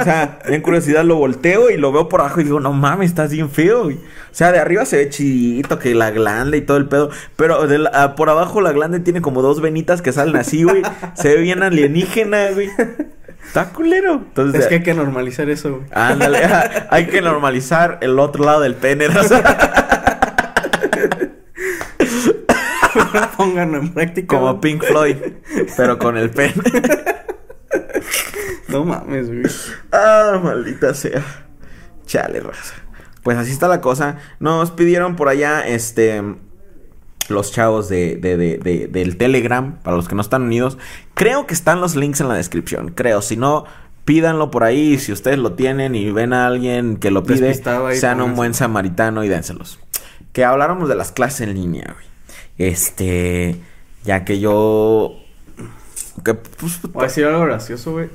[0.00, 3.10] o sea, en curiosidad lo volteo y lo veo por abajo y digo, no mames,
[3.10, 3.96] estás bien feo, güey.
[3.96, 7.10] O sea, de arriba se ve chidito, que la glande y todo el pedo.
[7.36, 7.60] Pero
[7.92, 10.82] ah, por abajo la glande tiene como dos venitas que salen así, güey.
[11.14, 12.68] se ve bien alienígena, güey.
[13.46, 14.14] Está culero.
[14.14, 15.82] Entonces, es que hay que normalizar eso, güey.
[15.92, 16.40] Ándale,
[16.90, 19.08] hay que normalizar el otro lado del pene.
[19.08, 19.20] ¿no?
[23.36, 24.36] Pónganlo en práctica.
[24.36, 25.16] Como Pink Floyd,
[25.76, 26.52] pero con el pen.
[28.68, 29.42] no mames, güey.
[29.92, 31.22] Ah, maldita sea.
[32.06, 32.74] Chale, raza.
[33.22, 34.18] Pues así está la cosa.
[34.40, 36.22] Nos pidieron por allá, este
[37.28, 40.78] los chavos de, de, de, del Telegram, para los que no están unidos.
[41.14, 43.22] Creo que están los links en la descripción, creo.
[43.22, 43.64] Si no,
[44.04, 44.98] pídanlo por ahí.
[44.98, 47.54] Si ustedes lo tienen y ven a alguien que lo pide,
[47.94, 49.78] sean un buen samaritano y dénselos.
[50.32, 52.08] Que habláramos de las clases en línea, güey.
[52.58, 53.56] Este,
[54.04, 55.16] ya que yo...
[56.24, 58.08] Que, pues, Voy a decir algo gracioso, güey.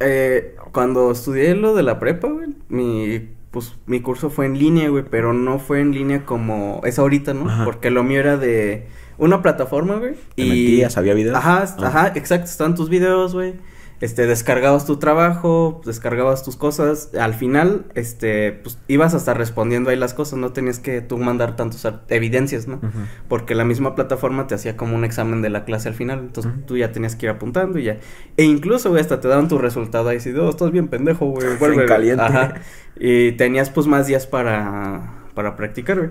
[0.00, 4.88] Eh, cuando estudié lo de la prepa, güey, mi, pues, mi curso fue en línea,
[4.88, 7.64] güey, pero no fue en línea como es ahorita, ¿no?
[7.64, 8.86] Porque lo mío era de
[9.18, 10.14] una plataforma, güey.
[10.36, 11.36] y metías, había videos.
[11.36, 11.86] Ajá, ah.
[11.86, 13.54] ajá, exacto, estaban tus videos, güey
[14.00, 19.90] este, descargabas tu trabajo, descargabas tus cosas, al final, este, pues ibas a estar respondiendo
[19.90, 22.80] ahí las cosas, no tenías que tú mandar tantas evidencias, ¿no?
[23.28, 26.50] Porque la misma plataforma te hacía como un examen de la clase al final, entonces
[26.66, 27.98] tú ya tenías que ir apuntando y ya.
[28.38, 31.56] E incluso, güey, hasta te daban tu resultado ahí, si, oh, estás bien pendejo, güey,
[31.58, 31.84] vuelve.
[31.84, 32.22] caliente.
[32.22, 32.54] Ajá.
[32.98, 36.10] Y tenías pues más días para, para practicar, güey.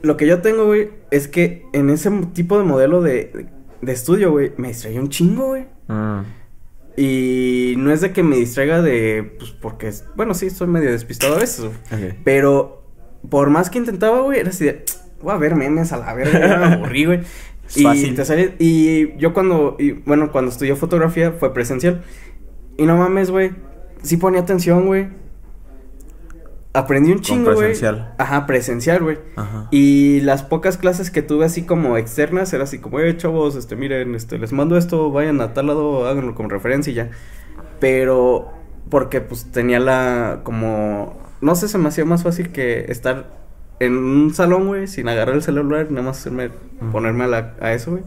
[0.00, 3.46] Lo que yo tengo, güey, es que en ese tipo de modelo de,
[3.82, 5.66] de estudio, güey, me distraía un chingo, güey.
[5.88, 6.24] Ah.
[6.96, 9.34] Y no es de que me distraiga de.
[9.38, 9.90] Pues porque.
[10.14, 11.70] Bueno, sí, estoy medio despistado a veces.
[12.24, 12.82] Pero
[13.28, 14.84] por más que intentaba, güey, era así de.
[15.22, 17.20] Voy a ver memes a la verga, me aburrí, güey.
[17.76, 19.76] y te sale, Y yo cuando.
[19.78, 22.02] Y, bueno, cuando estudié fotografía fue presencial.
[22.76, 23.52] Y no mames, güey.
[24.02, 25.08] Sí ponía atención, güey.
[26.74, 27.66] Aprendí un chingo, güey.
[27.68, 28.14] Presencial.
[28.16, 29.18] Ajá, presencial, güey.
[29.36, 29.68] Ajá.
[29.70, 33.76] Y las pocas clases que tuve así como externas, era así como, eh, chavos, este,
[33.76, 37.10] miren, este, les mando esto, vayan a tal lado, háganlo como referencia y ya.
[37.78, 38.50] Pero,
[38.88, 43.26] porque pues tenía la, como, no sé, se me hacía más fácil que estar
[43.78, 46.50] en un salón, güey, sin agarrar el celular, nada más hacerme,
[46.90, 48.04] ponerme a, la, a eso, güey.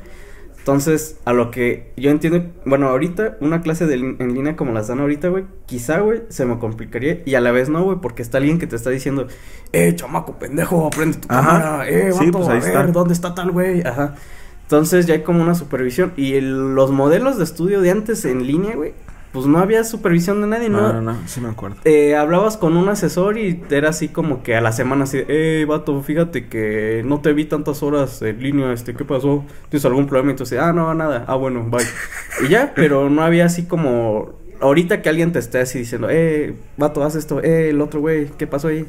[0.65, 4.88] Entonces, a lo que yo entiendo, bueno, ahorita una clase de en línea como las
[4.88, 8.23] dan ahorita, güey, quizá, güey, se me complicaría y a la vez no, güey, porque
[8.23, 9.28] está alguien que te está diciendo,
[9.73, 13.51] eh, chamaco, pendejo, prende tu cámara, eh, vato, pues ahí a ver, ¿dónde está tal
[13.51, 13.82] güey?
[13.82, 14.15] Ajá.
[14.63, 18.75] Entonces ya hay como una supervisión y los modelos de estudio de antes en línea,
[18.75, 18.95] güey,
[19.36, 20.82] pues no había supervisión de nadie, ¿no?
[20.82, 21.76] No, no, no, sí me acuerdo.
[21.84, 25.65] Eh, hablabas con un asesor y era así como que a la semana así, eh,
[25.67, 29.43] vato, fíjate que no te vi tantas horas en línea, este, ¿qué pasó?
[29.67, 30.32] ¿Tienes algún problema?
[30.32, 31.84] Entonces, ah, no, nada, ah, bueno, bye.
[32.45, 36.56] y ya, pero no había así como, ahorita que alguien te esté así diciendo, eh,
[36.78, 38.86] vato, haz esto, eh, el otro güey, ¿qué pasó ahí?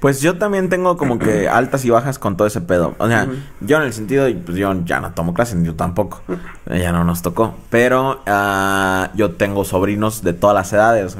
[0.00, 2.94] Pues yo también tengo como que altas y bajas con todo ese pedo.
[2.98, 3.28] O sea,
[3.60, 6.22] yo en el sentido, pues yo ya no tomo clases, yo tampoco.
[6.66, 7.54] Ya no nos tocó.
[7.70, 11.16] Pero uh, yo tengo sobrinos de todas las edades.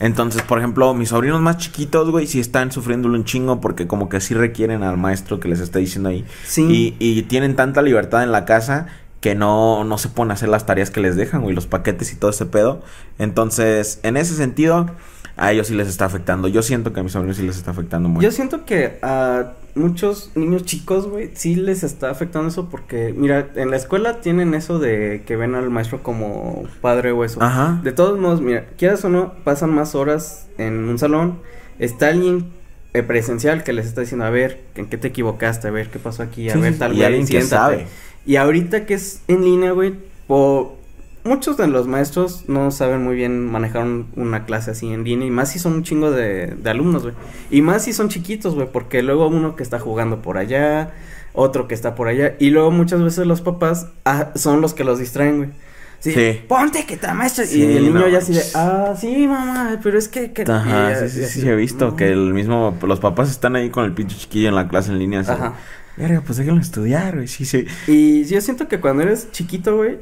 [0.00, 4.08] Entonces, por ejemplo, mis sobrinos más chiquitos, güey, sí están sufriéndolo un chingo porque como
[4.08, 6.24] que sí requieren al maestro que les está diciendo ahí.
[6.44, 6.96] Sí.
[6.98, 8.88] Y, y tienen tanta libertad en la casa
[9.22, 12.16] que no, no se pueden hacer las tareas que les dejan, güey, los paquetes y
[12.16, 12.82] todo ese pedo.
[13.20, 14.86] Entonces, en ese sentido,
[15.36, 16.48] a ellos sí les está afectando.
[16.48, 18.22] Yo siento que a mis sobrinos sí les está afectando mucho.
[18.22, 23.48] Yo siento que a muchos niños chicos, güey, sí les está afectando eso porque, mira,
[23.54, 27.42] en la escuela tienen eso de que ven al maestro como padre o eso.
[27.42, 27.80] Ajá.
[27.82, 31.38] De todos modos, mira, quieras o no, pasan más horas en un salón,
[31.78, 32.50] está alguien
[32.92, 35.68] eh, presencial que les está diciendo, a ver, ¿en qué te equivocaste?
[35.68, 36.50] A ver, ¿qué pasó aquí?
[36.50, 37.00] A ver, tal vez.
[37.00, 37.86] Y alguien que sabe.
[38.26, 39.94] Y ahorita que es en línea, güey,
[40.26, 40.78] po
[41.24, 45.30] muchos de los maestros no saben muy bien manejar una clase así en línea y
[45.30, 47.14] más si son un chingo de, alumnos, güey.
[47.50, 50.92] Y más si son chiquitos, güey, porque luego uno que está jugando por allá,
[51.32, 54.84] otro que está por allá y luego muchas veces los papás ah, son los que
[54.84, 55.50] los distraen, güey.
[56.00, 57.44] Sí, Ponte que te maestro.
[57.44, 60.32] y el niño ya así de, ah, sí, mamá, pero es que.
[60.48, 63.92] Ajá, sí, sí, sí, he visto que el mismo, los papás están ahí con el
[63.92, 65.20] pinche chiquillo en la clase en línea.
[65.20, 65.30] Así.
[65.30, 65.54] Ajá.
[65.96, 67.66] Verga, pues déjenlo estudiar, güey, sí, sí.
[67.86, 69.98] Y yo siento que cuando eres chiquito, güey,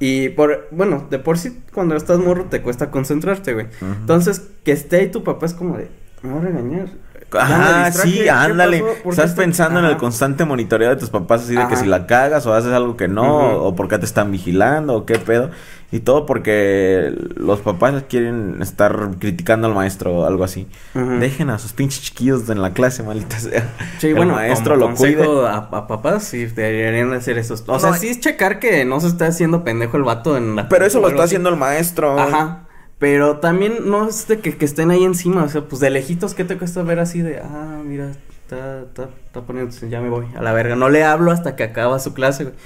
[0.00, 3.66] y por, bueno, de por sí cuando estás morro te cuesta concentrarte, güey.
[3.82, 5.88] Entonces, que esté ahí tu papá es como de,
[6.22, 6.88] me va a regañar.
[7.38, 8.84] Ajá, sí, ándale.
[9.08, 12.46] Estás pensando en el constante monitoreo de tus papás, así de que si la cagas
[12.46, 15.50] o haces algo que no, o por qué te están vigilando, o qué pedo.
[15.92, 20.68] Y todo porque los papás quieren estar criticando al maestro o algo así.
[20.94, 23.68] Dejen a sus pinches chiquillos en la clase, maldita sea.
[23.98, 25.24] Sí, el bueno, maestro lo cuide.
[25.48, 27.54] A, a, papás sí deberían hacer eso.
[27.66, 30.68] O sea, sí es checar que no se está haciendo pendejo el vato en la...
[30.68, 32.18] Pero eso lo está haciendo el maestro.
[32.18, 32.66] Ajá.
[33.00, 36.34] Pero también no es de que, que, estén ahí encima, o sea, pues de lejitos,
[36.34, 40.26] ¿qué te cuesta ver así de, ah, mira, está, está, está poniendo, ya me voy
[40.36, 42.56] a la verga, no le hablo hasta que acaba su clase, güey.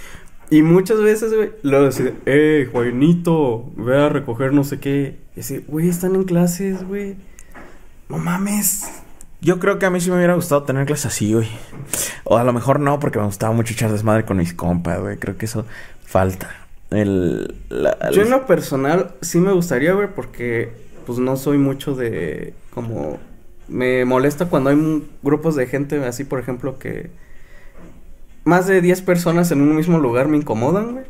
[0.51, 5.19] Y muchas veces, güey, luego decide, eh, Juanito, ve a recoger no sé qué.
[5.37, 7.17] Y así, güey, están en clases, güey.
[8.09, 8.91] No mames.
[9.41, 11.49] Yo creo que a mí sí me hubiera gustado tener clases así, güey.
[12.25, 15.17] O a lo mejor no, porque me gustaba mucho echar desmadre con mis compas, güey.
[15.17, 15.65] Creo que eso
[16.05, 16.64] falta.
[16.95, 17.55] El,
[18.13, 20.73] Yo en lo personal sí me gustaría, güey, porque
[21.07, 23.19] pues no soy mucho de como...
[23.67, 27.11] Me molesta cuando hay grupos de gente así, por ejemplo, que...
[28.45, 31.05] Más de 10 personas en un mismo lugar me incomodan, güey.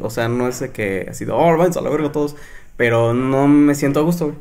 [0.00, 2.36] O sea, no es de que así de, oh, váyanse a la verga todos.
[2.76, 4.38] Pero no me siento a gusto, güey.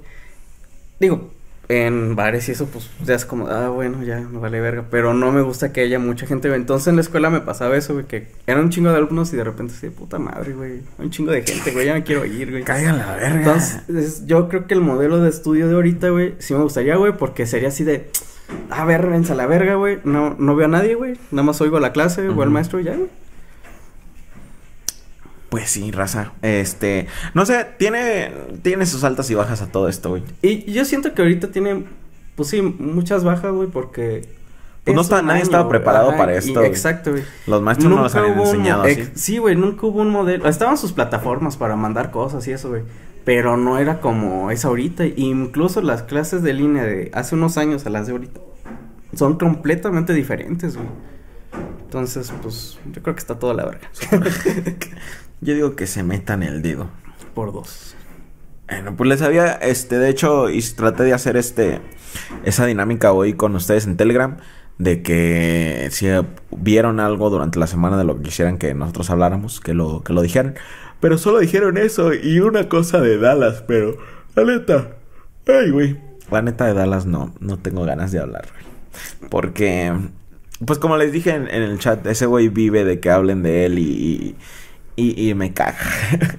[1.00, 1.32] Digo,
[1.70, 4.86] en bares y eso, pues ya es como, ah, bueno, ya me vale verga.
[4.90, 6.54] Pero no me gusta que haya mucha gente.
[6.54, 9.38] Entonces en la escuela me pasaba eso, güey, que era un chingo de alumnos y
[9.38, 10.82] de repente así, puta madre, güey.
[11.00, 12.64] Un chingo de gente, güey, ya me quiero ir, güey.
[12.64, 13.38] Caigan la verga.
[13.38, 17.18] Entonces, yo creo que el modelo de estudio de ahorita, güey, sí me gustaría, güey,
[17.18, 18.10] porque sería así de,
[18.70, 20.00] a ver, venza la verga, güey.
[20.04, 21.14] No, no veo a nadie, güey.
[21.32, 23.10] Nada más oigo la clase, o al maestro y ya, güey.
[25.54, 26.32] Pues sí, raza.
[26.42, 28.32] Este, no sé, tiene
[28.64, 30.24] tiene sus altas y bajas a todo esto, güey.
[30.42, 31.86] Y yo siento que ahorita tiene
[32.36, 34.28] pues sí, muchas bajas, güey, porque
[34.84, 36.64] pues no está, nadie estaba preparado para esto.
[36.64, 37.24] exacto, güey.
[37.46, 39.08] Los maestros no los habían enseñado así.
[39.14, 40.50] Sí, güey, nunca hubo un modelo.
[40.50, 42.82] Estaban sus plataformas para mandar cosas y eso, güey.
[43.24, 45.06] Pero no era como es ahorita.
[45.06, 48.42] Incluso las clases de línea de hace unos años a las de ahorita
[49.16, 50.90] son completamente diferentes, güey.
[51.84, 53.88] Entonces, pues, yo creo que está toda la verga.
[55.44, 56.90] Yo digo que se metan el dedo.
[57.34, 57.96] Por dos.
[58.70, 61.82] Bueno, pues les había, este, de hecho, y traté de hacer este,
[62.46, 64.38] esa dinámica hoy con ustedes en Telegram,
[64.78, 66.08] de que si
[66.52, 70.14] vieron algo durante la semana de lo que quisieran que nosotros habláramos, que lo, que
[70.14, 70.56] lo dijeran.
[71.02, 73.98] Pero solo dijeron eso y una cosa de Dallas, pero,
[74.36, 74.96] la neta,
[75.46, 75.98] ay, güey.
[76.32, 79.30] La neta de Dallas no, no tengo ganas de hablar, güey.
[79.30, 79.92] Porque,
[80.66, 83.80] pues como les dije en, el chat, ese güey vive de que hablen de él
[83.80, 84.36] y y,
[84.96, 85.78] y me caga.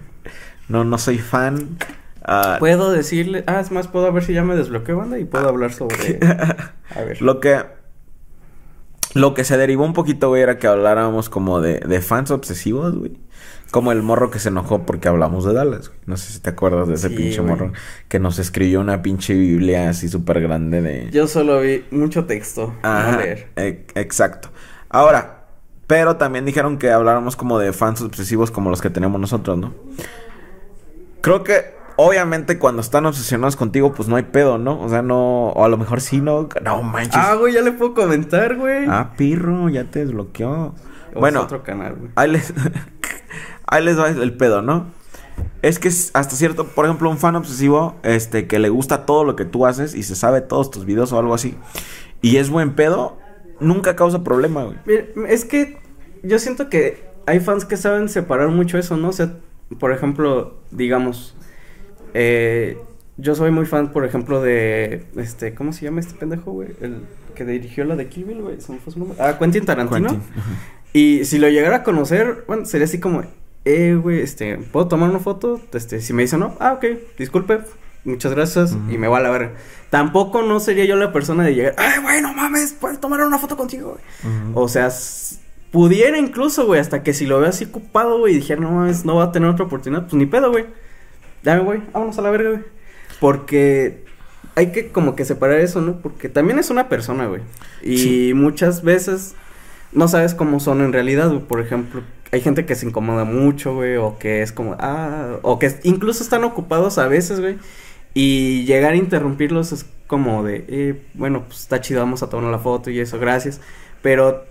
[0.69, 1.79] no, no soy fan.
[2.25, 5.47] Ah, puedo decirle, ah, es más, puedo ver si ya me desbloqueo banda y puedo
[5.47, 6.19] hablar sobre.
[6.95, 7.21] A ver.
[7.21, 7.61] Lo que.
[9.13, 12.97] Lo que se derivó un poquito, güey, era que habláramos como de, de fans obsesivos,
[12.97, 13.13] güey.
[13.71, 16.01] Como el morro que se enojó porque hablamos de Dallas, güey.
[16.07, 17.73] No sé si te acuerdas de ese pinche morro
[18.09, 21.11] que nos escribió una pinche Biblia así súper grande de.
[21.11, 22.75] Yo solo vi mucho texto.
[22.83, 23.49] a leer.
[23.57, 24.51] E exacto.
[24.89, 25.44] Ahora,
[25.95, 29.73] pero también dijeron que habláramos como de fans obsesivos como los que tenemos nosotros, ¿no?
[31.21, 34.81] Creo que obviamente cuando están obsesionados contigo, pues no hay pedo, ¿no?
[34.81, 35.51] O sea, no.
[35.51, 36.49] O a lo mejor sí, no.
[36.65, 37.15] No manches.
[37.15, 38.87] Ah, güey, ya le puedo comentar, güey.
[38.89, 40.75] Ah, pirro, ya te desbloqueó.
[41.15, 41.43] bueno.
[41.43, 42.11] otro canal, güey.
[42.17, 42.53] Ahí les.
[43.69, 44.87] ahí les va el pedo, ¿no?
[45.63, 49.37] Es que hasta cierto, por ejemplo, un fan obsesivo, este, que le gusta todo lo
[49.37, 51.57] que tú haces y se sabe todos tus videos o algo así.
[52.21, 53.17] Y es buen pedo,
[53.61, 54.79] nunca causa problema, güey.
[55.29, 55.84] Es que
[56.25, 59.09] yo siento que hay fans que saben separar mucho eso, ¿no?
[59.09, 59.35] O sea,
[59.79, 61.37] por ejemplo, digamos,
[62.13, 62.79] eh,
[63.17, 66.71] yo soy muy fan, por ejemplo, de, este, ¿cómo se llama este pendejo, güey?
[66.81, 67.03] El
[67.35, 69.19] que dirigió la de Kill güey, se me fue su nombre.
[69.21, 70.21] Ah, Quentin Tarantino.
[70.93, 73.25] Y si lo llegara a conocer, bueno, sería así como,
[73.65, 75.61] eh, güey, este, ¿puedo tomar una foto?
[75.73, 76.85] Este, si me dice no, ah, ok,
[77.19, 77.61] disculpe,
[78.05, 79.53] muchas gracias, y me va a la verga.
[79.91, 83.39] Tampoco no sería yo la persona de llegar, ay, güey, no mames, puedes tomar una
[83.39, 84.35] foto contigo, güey.
[84.55, 84.91] O sea,
[85.75, 89.05] pudiera incluso, güey, hasta que si lo veo así ocupado, güey, y dijera, no mames,
[89.05, 90.67] no va a tener otra oportunidad, pues ni pedo, güey.
[91.43, 92.63] Dame, güey, vámonos a la verga, güey.
[93.19, 94.05] Porque
[94.55, 96.01] hay que como que separar eso, ¿no?
[96.01, 97.43] Porque también es una persona, güey.
[97.83, 99.35] Y muchas veces
[99.91, 101.41] no sabes cómo son en realidad, güey.
[101.41, 105.59] Por ejemplo, hay gente que se incomoda mucho, güey, o que es como, ah, o
[105.59, 107.59] que incluso están ocupados a veces, güey.
[108.15, 112.49] Y llegar a interrumpirlos es como de, eh, bueno, pues está chido, vamos a tomar
[112.49, 113.61] la foto y eso, gracias.
[114.03, 114.45] Pero,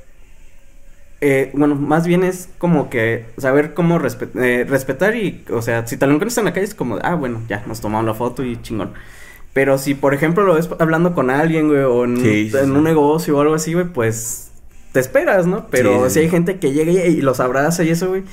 [1.26, 5.96] eh, bueno, más bien es como que saber cómo eh, respetar y, o sea, si
[5.96, 8.44] te lo encuentras en la calle es como, ah, bueno, ya, nos tomamos la foto
[8.44, 8.92] y chingón.
[9.54, 13.40] Pero si, por ejemplo, lo ves hablando con alguien, güey, o en, un negocio o
[13.40, 14.52] algo así, güey, pues
[14.92, 15.68] te esperas, ¿no?
[15.70, 18.24] Pero si hay gente que llega y, los abraza y eso, güey.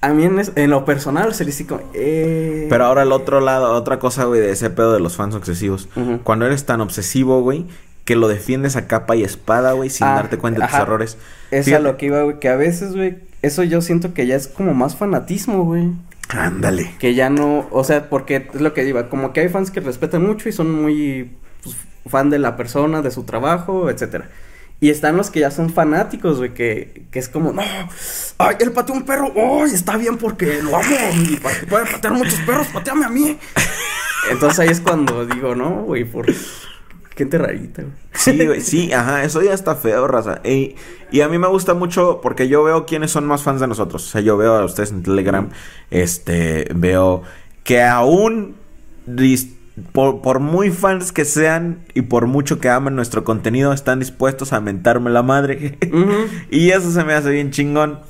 [0.00, 1.80] A mí en, lo personal se les como...
[1.92, 2.68] Eh...
[2.70, 5.88] Pero ahora el otro lado, otra cosa, güey, de ese pedo de los fans obsesivos.
[6.22, 7.66] Cuando eres tan obsesivo, güey,
[8.06, 11.18] que lo defiendes a capa y espada, güey, sin ah, darte cuenta de tus errores.
[11.50, 14.36] Eso es lo que iba, güey, que a veces, güey, eso yo siento que ya
[14.36, 15.90] es como más fanatismo, güey.
[16.28, 16.94] Ándale.
[17.00, 19.80] Que ya no, o sea, porque es lo que iba, como que hay fans que
[19.80, 21.32] respetan mucho y son muy
[21.64, 24.30] pues, fan de la persona, de su trabajo, etcétera.
[24.78, 27.62] Y están los que ya son fanáticos, güey, que, que es como, no,
[28.38, 32.38] ay, él pateó un perro, ay, está bien porque lo amo, y puede patear muchos
[32.40, 33.36] perros, pateame a mí.
[34.30, 36.26] Entonces ahí es cuando digo, no, güey, por
[37.16, 37.94] gente rarita, güey.
[38.12, 40.40] Sí, güey, sí, ajá, eso ya está feo, raza.
[40.44, 40.76] Y,
[41.10, 44.06] y, a mí me gusta mucho porque yo veo quiénes son más fans de nosotros.
[44.06, 45.48] O sea, yo veo a ustedes en Telegram,
[45.90, 47.22] este, veo
[47.64, 48.54] que aún
[49.92, 54.52] por, por, muy fans que sean y por mucho que amen nuestro contenido, están dispuestos
[54.52, 55.78] a mentarme la madre.
[56.50, 58.00] y eso se me hace bien chingón.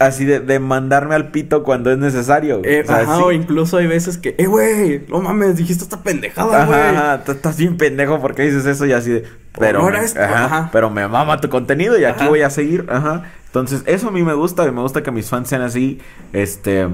[0.00, 2.62] Así de, de mandarme al pito cuando es necesario.
[2.64, 6.64] Eh, o ajá, o incluso hay veces que, eh, güey, no mames, dijiste esta pendejada,
[6.64, 6.80] güey.
[6.80, 9.24] Ajá, ajá, estás bien pendejo porque dices eso y así de,
[9.58, 13.24] pero, me, ajá, pero me mama tu contenido y aquí voy a seguir, ajá.
[13.44, 16.00] Entonces, eso a mí me gusta y me gusta que mis fans sean así,
[16.32, 16.88] este,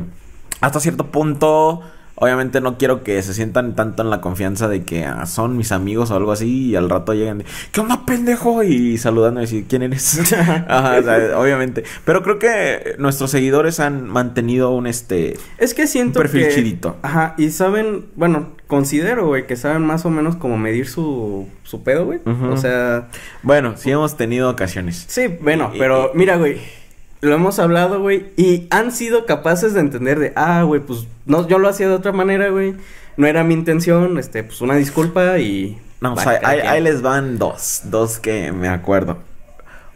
[0.61, 1.83] hasta cierto punto
[2.19, 5.71] Obviamente no quiero que se sientan tanto en la confianza de que ah, son mis
[5.71, 8.63] amigos o algo así y al rato llegan de, ¿qué onda pendejo?
[8.63, 10.33] Y saludando y decir, ¿quién eres?
[10.69, 10.99] Ajá,
[11.39, 11.85] obviamente.
[12.07, 15.37] Pero creo que nuestros seguidores han mantenido un este...
[15.59, 16.97] Es que siento un perfil chidito.
[17.03, 21.83] Ajá, y saben, bueno, considero, güey, que saben más o menos cómo medir su, su
[21.83, 22.21] pedo, güey.
[22.25, 23.09] O sea...
[23.43, 25.05] Bueno, sí hemos tenido ocasiones.
[25.07, 26.86] Sí, bueno, pero mira, güey
[27.27, 31.47] lo hemos hablado, güey, y han sido capaces de entender de, ah, güey, pues no,
[31.47, 32.75] yo lo hacía de otra manera, güey.
[33.17, 35.79] No era mi intención, este, pues una disculpa y.
[36.01, 39.19] No, o sea, ahí, les van dos, dos que me acuerdo.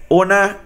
[0.08, 0.58] Una,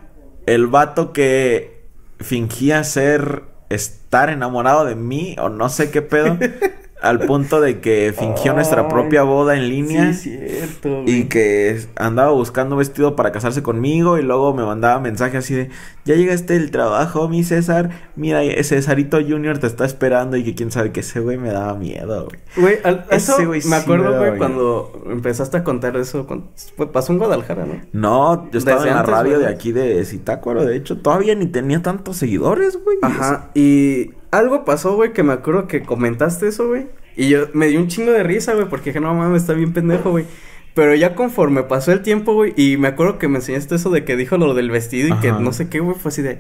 [0.47, 1.83] el vato que
[2.21, 6.39] fingía ser, estar enamorado de mí, o no sé qué pedo.
[7.05, 10.13] al punto de que fingió nuestra propia boda en línea.
[10.13, 11.03] Sí, cierto.
[11.07, 15.71] Y que andaba buscando vestido para casarse conmigo y luego me mandaba mensaje así de,
[16.05, 20.71] ya llegaste el trabajo, mi César, mira, Césarito Junior te está esperando y que quién
[20.71, 22.41] sabe que ese güey me daba miedo, güey.
[22.57, 23.37] Güey, eso
[23.69, 26.27] me acuerdo, güey, cuando empezaste a contar eso,
[26.93, 27.81] pasó en Guadalajara, ¿no?
[27.93, 31.83] No, yo estaba en la radio de aquí de Zitácuaro, de hecho, todavía ni tenía
[31.83, 32.99] tantos seguidores, güey.
[33.03, 36.87] Ajá, y algo pasó, güey, que me acuerdo que comentaste eso, güey.
[37.17, 39.73] Y yo me di un chingo de risa, güey, porque dije, no mames, está bien
[39.73, 40.25] pendejo, güey.
[40.75, 44.05] Pero ya conforme pasó el tiempo, güey, y me acuerdo que me enseñaste eso de
[44.05, 46.39] que dijo lo del vestido y que no sé qué, güey, fue así de,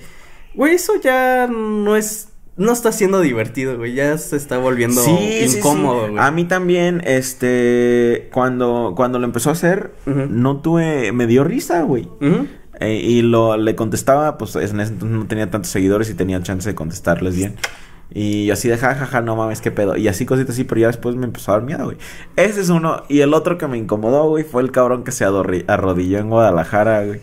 [0.55, 3.95] güey, eso ya no es no está siendo divertido, güey.
[3.95, 6.19] Ya se está volviendo incómodo, güey.
[6.19, 11.83] A mí también, este, cuando, cuando lo empezó a hacer, no tuve, me dio risa,
[11.83, 12.09] güey.
[12.81, 16.43] Eh, y lo, le contestaba, pues en ese entonces no tenía tantos seguidores y tenía
[16.43, 17.57] chance de contestarles bien.
[18.11, 19.97] Y yo así de jajaja, ja, ja, no mames, qué pedo.
[19.97, 21.97] Y así cositas así, pero ya después me empezó a dar miedo, güey.
[22.37, 23.03] Ese es uno.
[23.09, 27.05] Y el otro que me incomodó, güey, fue el cabrón que se arrodilló en Guadalajara,
[27.05, 27.21] güey.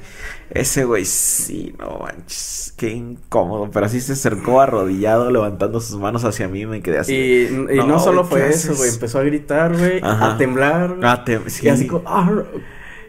[0.50, 3.70] Ese güey, sí, no manches, qué incómodo.
[3.72, 7.16] Pero así se acercó arrodillado, levantando sus manos hacia mí, me quedé así.
[7.16, 8.90] Y no, solo fue eso, güey.
[8.90, 10.98] Empezó a gritar, güey, a temblar.
[11.04, 11.68] A sí.
[11.68, 12.30] Y así como, ah,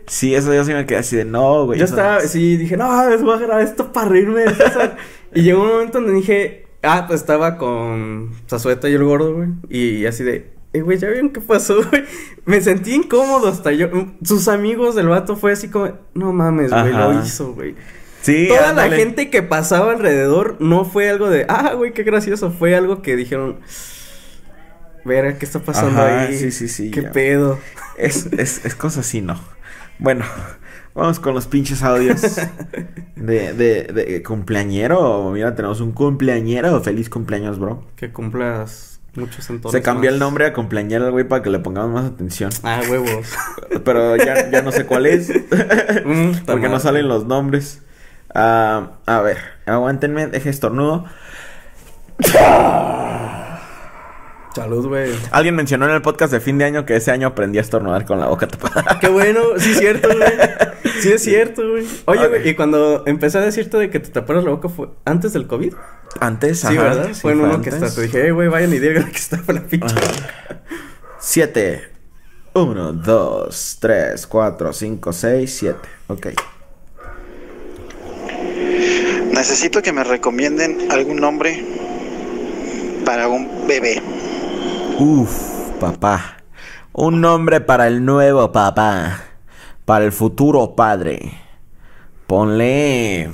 [0.07, 1.79] Sí, eso yo sí me quedé así de no, güey.
[1.79, 4.45] Yo estaba, sí, dije, no, es voy a grabar esto para reírme.
[5.35, 9.49] y llegó un momento donde dije, ah, pues estaba con Sazueta y el gordo, güey.
[9.69, 12.05] Y así de, eh, güey, ¿ya vieron qué pasó, güey?
[12.45, 13.89] Me sentí incómodo hasta yo.
[14.25, 17.75] Sus amigos del vato fue así como, no mames, güey, lo hizo, güey.
[18.23, 22.53] Sí, Toda la gente que pasaba alrededor no fue algo de, ah, güey, qué gracioso.
[22.53, 23.59] Fue algo que dijeron,
[25.05, 26.37] ver qué está pasando ahí.
[26.37, 26.91] Sí, sí, sí.
[26.91, 27.59] Qué pedo.
[27.97, 29.41] Es, es, es cosa así, ¿no?
[30.03, 30.25] Bueno,
[30.95, 32.21] vamos con los pinches audios
[33.17, 35.31] de, de, de cumpleañero.
[35.31, 36.81] Mira, tenemos un cumpleañero.
[36.83, 37.87] Feliz cumpleaños, bro.
[37.95, 39.79] Que cumplas muchos entonces.
[39.79, 42.51] Se cambió el nombre a cumpleañero, güey, para que le pongamos más atención.
[42.65, 43.33] Ah, huevos.
[43.85, 45.31] Pero ya, ya no sé cuál es.
[46.05, 47.83] Mm, porque no salen los nombres.
[48.35, 51.05] Ah, a ver, aguántenme, deje estornudo.
[54.55, 55.11] Salud, güey.
[55.31, 58.05] Alguien mencionó en el podcast de fin de año que ese año aprendí a estornudar
[58.05, 58.99] con la boca tapada.
[59.01, 60.31] Qué bueno, sí es cierto, güey.
[61.01, 61.87] Sí es cierto, güey.
[62.05, 65.33] Oye, güey, y cuando empecé a decirte de que te taparas la boca fue antes
[65.33, 65.75] del COVID.
[66.21, 67.11] Antes, sí, ¿verdad?
[67.15, 67.93] fue en uno que está.
[67.93, 69.95] Te dije, güey, vayan y digan que está por la pinche.
[71.19, 71.89] Siete.
[72.55, 75.89] Uno, dos, tres, cuatro, cinco, seis, siete.
[76.09, 76.27] Ok.
[79.33, 81.65] Necesito que me recomienden algún nombre
[83.07, 84.03] para un bebé.
[84.99, 86.37] Uf, papá.
[86.93, 89.21] Un nombre para el nuevo papá.
[89.85, 91.33] Para el futuro padre.
[92.27, 93.31] Ponle.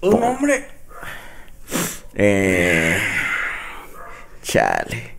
[0.00, 0.66] Un nombre.
[2.14, 2.98] Eh.
[4.42, 5.16] Chale.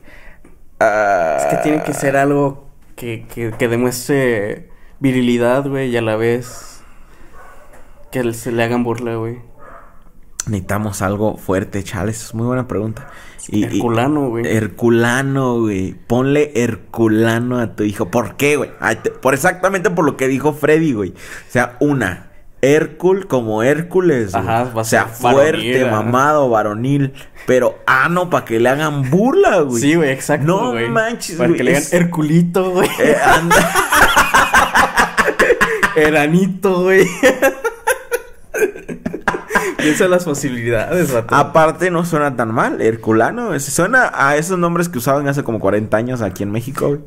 [0.80, 4.70] es que tiene que ser algo que, que, que demuestre
[5.00, 6.82] virilidad, güey, y a la vez
[8.12, 9.49] que se le hagan burla, güey.
[10.48, 12.12] Necesitamos algo fuerte, chale.
[12.12, 13.08] es muy buena pregunta.
[13.52, 14.48] Herculano, güey.
[14.48, 15.94] Herculano, güey.
[15.94, 18.10] Ponle Herculano a tu hijo.
[18.10, 18.72] ¿Por qué, güey?
[19.22, 21.10] Por exactamente por lo que dijo Freddy, güey.
[21.10, 22.26] O sea, una.
[22.62, 24.36] Hércul como Hércules.
[24.36, 27.14] Ajá, o sea, fuerte, mamado, varonil.
[27.48, 29.82] Pero ano para que le hagan burla, güey.
[29.82, 30.46] Sí, güey, exacto.
[30.46, 32.90] No manches, Para que le hagan Herculito, güey.
[33.00, 33.56] Eh, anda.
[35.96, 37.08] Eranito, güey.
[39.82, 42.82] Piensa las posibilidades, Aparte, no suena tan mal.
[42.82, 43.58] Herculano.
[43.60, 47.02] Suena a esos nombres que usaban hace como 40 años aquí en México, güey.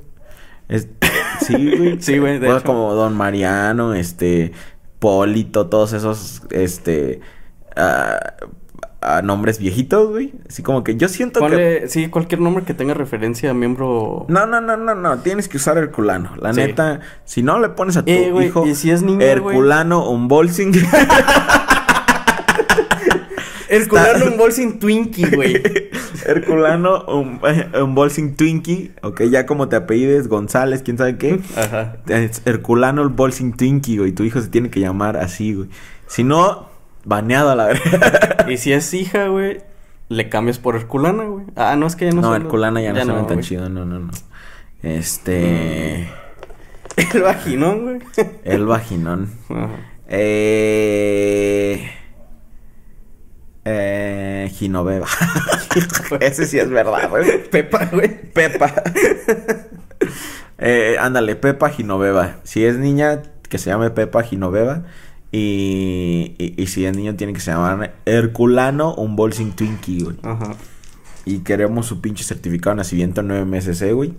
[1.46, 2.00] sí, güey.
[2.00, 2.40] Sí, güey.
[2.64, 4.52] como Don Mariano, este.
[4.98, 6.42] Polito, todos esos.
[6.50, 7.20] Este.
[7.76, 10.32] a nombres viejitos, güey.
[10.48, 11.84] Así como que yo siento que.
[11.88, 14.24] Sí, cualquier nombre que tenga referencia a miembro.
[14.28, 15.18] No, no, no, no, no.
[15.18, 16.36] Tienes que usar Herculano.
[16.36, 18.66] La neta, si no le pones a tu eh, hijo.
[18.66, 20.72] ¿Y si es niño, Herculano, un bolsing.
[23.72, 25.62] Herculano un bolsing Twinkie, güey.
[26.26, 27.40] Herculano un,
[27.80, 28.92] un bolsing Twinkie.
[29.02, 31.40] Ok, ya como te apellides González, quién sabe qué.
[31.56, 31.96] Ajá.
[32.44, 34.12] Herculano el bolsing Twinkie, güey.
[34.12, 35.70] Tu hijo se tiene que llamar así, güey.
[36.06, 36.68] Si no,
[37.06, 38.46] baneado a la verdad.
[38.50, 39.62] y si es hija, güey,
[40.10, 41.46] le cambias por Herculana, güey.
[41.56, 43.86] Ah, no, es que ya no No, Herculana ya, no se ve tan chido, no,
[43.86, 44.10] no, no.
[44.82, 46.10] Este.
[47.14, 47.98] El vaginón, güey.
[48.44, 49.30] El vaginón.
[49.48, 49.70] Ajá.
[50.08, 51.90] Eh.
[53.64, 55.06] Eh, Ginoveva.
[56.20, 57.48] Ese sí es verdad, güey.
[57.48, 58.32] Pepa, güey.
[58.32, 58.72] Pepa.
[60.58, 62.36] eh, ándale, Pepa Ginoveva.
[62.44, 64.84] Si es niña, que se llame Pepa Ginoveva.
[65.30, 70.16] Y, y, si es niño, tiene que se llamar Herculano un Bolsing Twinkie, güey.
[70.22, 70.56] Ajá.
[71.24, 74.12] Y queremos su pinche certificado de nacimiento en nueve meses, ¿eh, güey?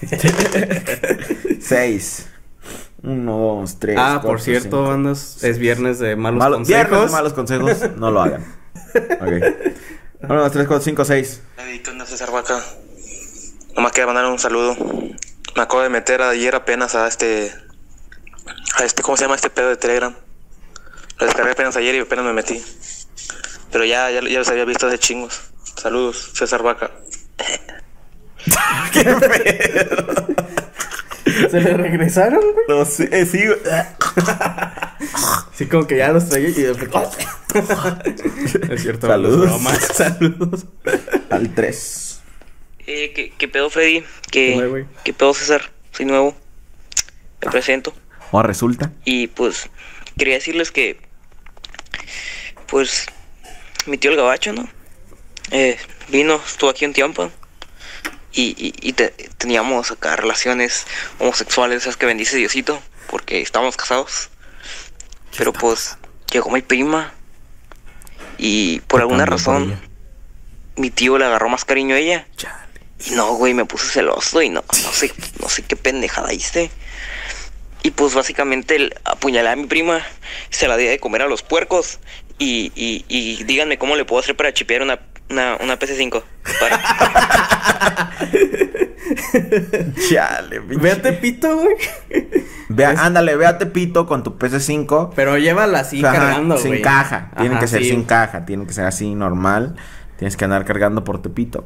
[1.60, 2.28] Seis.
[3.04, 3.96] Uno, dos, tres.
[3.98, 6.68] Ah, por cierto, bandas, es viernes de malos consejos.
[6.68, 8.42] Viernes de malos consejos, no lo hagan.
[8.94, 9.32] Ok.
[10.22, 11.42] Uno, dos, tres, cuatro, cinco, seis.
[11.56, 12.64] ¿Qué onda, César Vaca?
[13.76, 14.74] Nomás quería mandar un saludo.
[15.54, 17.52] Me acabo de meter ayer apenas a este.
[18.78, 20.14] A este, ¿cómo se llama este pedo de Telegram?
[21.18, 22.64] Lo descargué apenas ayer y apenas me metí.
[23.70, 25.42] Pero ya, ya, ya los había visto hace chingos.
[25.76, 26.90] Saludos, César Vaca.
[28.92, 30.26] ¿Qué pedo?
[31.24, 32.66] ¿Se le regresaron, güey?
[32.68, 33.40] No sé, eh, sí,
[35.54, 37.08] Sí, como que ya los traía y después.
[38.70, 39.62] es cierto, saludos.
[39.94, 40.66] saludos.
[41.30, 42.20] Al 3.
[42.86, 44.04] Eh, ¿qué, ¿qué, pedo, Freddy?
[44.30, 45.70] ¿Qué, ¿Qué pedo, César?
[45.92, 46.36] Soy nuevo.
[47.42, 47.94] Me presento.
[48.30, 48.92] ¿O resulta?
[49.04, 49.70] Y pues,
[50.18, 50.98] quería decirles que.
[52.66, 53.06] Pues,
[53.86, 54.68] mi tío el gabacho, ¿no?
[55.50, 55.76] Eh,
[56.08, 57.30] vino, estuvo aquí un tiempo
[58.34, 58.92] y,
[59.38, 60.86] teníamos acá relaciones
[61.18, 64.30] homosexuales, esas que bendice Diosito, porque estábamos casados.
[65.36, 65.96] Pero pues
[66.32, 67.12] llegó mi prima
[68.38, 69.80] y por alguna razón
[70.76, 72.26] mi tío le agarró más cariño a ella.
[73.06, 76.70] Y no, güey, me puse celoso y no, no sé, no sé qué pendejada hice.
[77.82, 80.00] Y pues básicamente apuñalé a mi prima,
[80.48, 82.00] se la di de comer a los puercos.
[82.38, 84.98] Y, y, y díganme cómo le puedo hacer para chipear una
[85.30, 86.22] una, una PC5.
[90.08, 91.76] Chale, Véate pito, güey.
[92.68, 95.10] Vea, ándale, véate pito con tu PC5.
[95.14, 97.30] Pero llévala así cargando, Sin caja.
[97.36, 98.44] Tiene que ser sin caja.
[98.44, 99.76] Tiene que ser así normal.
[100.16, 101.64] Tienes que andar cargando por tu pito.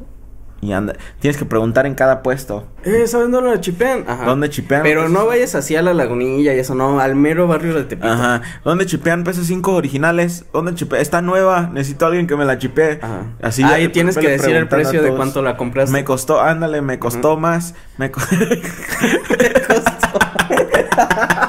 [0.61, 2.67] Y anda, tienes que preguntar en cada puesto.
[2.83, 4.03] Eh, ¿sabes dónde lo chipean?
[4.07, 4.25] Ajá.
[4.25, 4.83] ¿Dónde chipean?
[4.83, 8.09] Pero no vayas así a la lagunilla y eso, no, al mero barrio de Tepito.
[8.09, 8.41] Ajá.
[8.63, 10.45] ¿Dónde chipean PS5 originales?
[10.51, 11.01] ¿Dónde chipean?
[11.01, 12.99] Está nueva, necesito a alguien que me la chipee.
[13.01, 13.27] Ajá.
[13.41, 15.93] Así Ahí tienes que decir el precio de cuánto la compraste.
[15.93, 17.73] Me costó, ándale, me costó más.
[17.97, 20.19] Me, co me costó.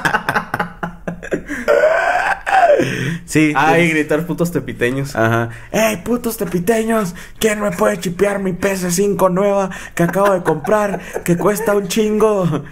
[3.25, 3.53] Sí.
[3.55, 5.15] Ay, gritar putos tepiteños.
[5.15, 5.49] Ajá.
[5.71, 7.15] ¡Ey, putos tepiteños!
[7.39, 10.99] ¿Quién me puede chipear mi PS5 nueva que acabo de comprar?
[11.23, 12.63] Que cuesta un chingo.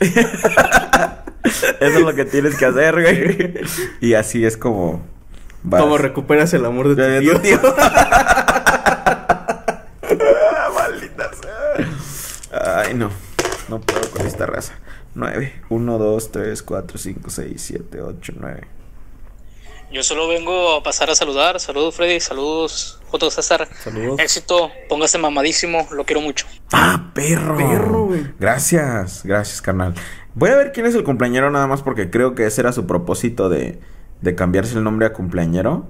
[1.44, 3.54] Eso es lo que tienes que hacer, güey.
[4.00, 5.06] Y así es como.
[5.68, 7.58] Como recuperas el amor de tu tío.
[10.74, 12.82] Maldita sea.
[12.82, 13.10] Ay, no.
[13.68, 14.74] No puedo con esta raza.
[15.14, 15.62] 9.
[15.68, 18.60] 1, 2, 3, 4, 5, 6, 7, 8, 9.
[19.90, 21.58] Yo solo vengo a pasar a saludar.
[21.60, 22.20] Saludos, Freddy.
[22.20, 23.30] Saludos, J.
[23.30, 23.68] César.
[23.82, 24.20] Saludos.
[24.20, 24.70] Éxito.
[24.88, 25.88] Póngase mamadísimo.
[25.92, 26.46] Lo quiero mucho.
[26.72, 27.56] Ah, perro.
[27.56, 29.22] Perro, Gracias.
[29.24, 29.94] Gracias, carnal.
[30.34, 32.86] Voy a ver quién es el compañero nada más porque creo que ese era su
[32.86, 33.80] propósito de,
[34.20, 35.88] de cambiarse el nombre a cumpleañero.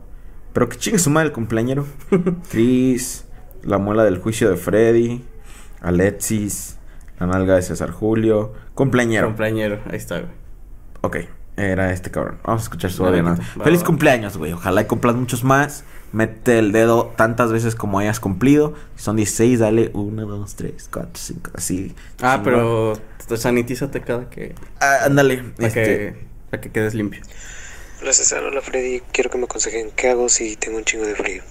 [0.52, 1.84] Pero que chingue su madre el cumpleañero.
[2.50, 3.26] Chris,
[3.62, 5.24] la muela del juicio de Freddy,
[5.80, 6.78] Alexis,
[7.18, 8.54] la nalga de César Julio.
[8.74, 9.26] Cumpleañero.
[9.26, 10.32] Cumpleañero, ahí está, güey.
[11.00, 11.16] Ok,
[11.58, 12.38] era este cabrón.
[12.44, 13.36] Vamos a escuchar su audio.
[13.62, 14.52] Feliz cumpleaños, güey.
[14.52, 15.84] Ojalá cumplas muchos más.
[16.12, 18.74] Mete el dedo tantas veces como hayas cumplido.
[18.96, 21.94] Si son 16, dale 1, 2, 3, 4, 5, así.
[22.22, 22.98] Ah, pero
[23.36, 24.54] sanitízate cada que.
[24.80, 25.42] Ah, ándale.
[25.56, 25.82] Para, este...
[25.82, 27.20] que, para que quedes limpio.
[28.00, 29.02] Hola César, hola Freddy.
[29.12, 31.42] Quiero que me aconsejen qué hago si tengo un chingo de frío.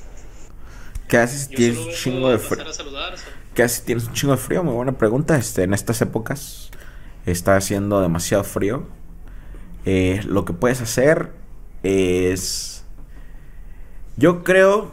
[1.08, 2.66] ¿Qué haces si tienes un chingo de frío?
[3.53, 4.64] ¿Qué haces si tienes un chingo de frío?
[4.64, 5.38] Muy buena pregunta.
[5.38, 6.72] Este, en estas épocas
[7.26, 8.88] está haciendo demasiado frío.
[9.89, 11.31] Eh, lo que puedes hacer
[11.81, 12.83] es
[14.17, 14.91] yo creo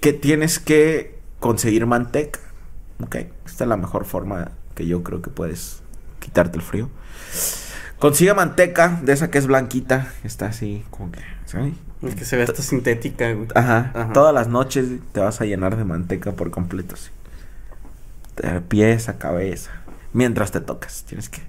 [0.00, 2.40] que tienes que conseguir manteca.
[3.00, 3.14] Ok,
[3.46, 5.84] esta es la mejor forma que yo creo que puedes
[6.18, 6.90] quitarte el frío.
[8.00, 10.12] Consigue manteca de esa que es blanquita.
[10.24, 11.20] Está así, como que.
[12.16, 13.46] que se ve hasta sintética, güey.
[13.54, 14.10] Ajá.
[14.12, 17.10] Todas las noches te vas a llenar de manteca por completo, sí.
[18.42, 19.70] De pies a cabeza.
[20.12, 21.04] Mientras te tocas.
[21.04, 21.42] Tienes que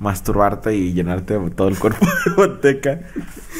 [0.00, 3.00] masturbarte y llenarte todo el cuerpo de manteca.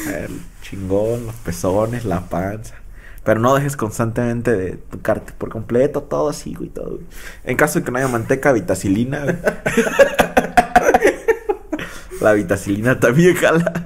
[0.07, 2.75] El chingón, los pezones, la panza.
[3.23, 6.99] Pero no dejes constantemente de tocarte por completo, todo así, güey, todo.
[7.43, 9.25] En caso de que no haya manteca, vitacilina.
[12.19, 13.85] la vitacilina también jala.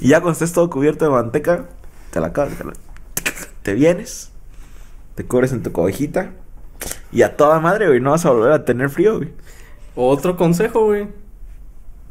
[0.00, 1.66] y ya cuando estés todo cubierto de manteca,
[2.10, 2.54] te la acabas,
[3.62, 4.30] te vienes,
[5.14, 6.30] te cubres en tu cobijita
[7.12, 9.32] y a toda madre, güey, no vas a volver a tener frío, güey.
[9.94, 11.08] Otro consejo, güey.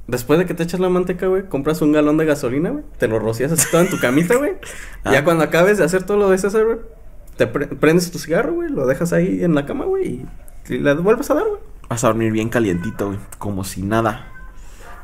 [0.08, 2.84] Después de que te echas la manteca, güey, compras un galón de gasolina, güey.
[2.98, 4.54] Te lo rocías así todo en tu camita, güey.
[5.06, 5.24] Y Ya ah.
[5.24, 6.78] cuando acabes de hacer todo lo de César, güey,
[7.38, 10.26] te prendes tu cigarro, güey, lo dejas ahí en la cama, güey,
[10.68, 11.62] y, le vuelves a dar, güey.
[11.90, 14.28] Vas a dormir bien calientito, güey, como si nada.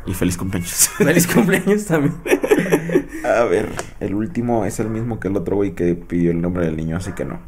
[0.06, 0.90] Y feliz cumpleaños.
[0.98, 2.16] Feliz cumpleaños también.
[3.26, 3.70] a ver,
[4.00, 6.98] el último es el mismo que el otro güey que pidió el nombre del niño,
[6.98, 7.40] así que no.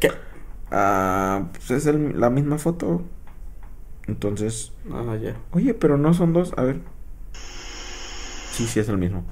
[0.00, 0.10] ¿Qué?
[0.72, 3.02] Ah, pues es el, la misma foto.
[4.06, 4.72] Entonces.
[4.92, 5.36] Ah, ya.
[5.52, 6.52] Oye, pero no son dos.
[6.56, 6.76] A ver.
[8.52, 9.24] Sí, sí es el mismo.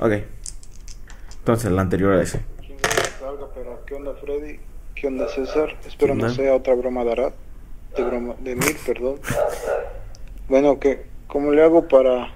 [0.00, 0.12] Ok.
[1.38, 2.40] Entonces, el anterior a ese.
[3.90, 4.60] ¿Qué onda, Freddy?
[4.94, 5.76] ¿Qué onda, César?
[5.84, 7.32] Espero no sea otra broma de Arad.
[7.96, 8.36] De broma.
[8.38, 9.16] De mí, perdón.
[10.48, 11.06] Bueno, ¿qué?
[11.26, 12.32] ¿Cómo le hago para.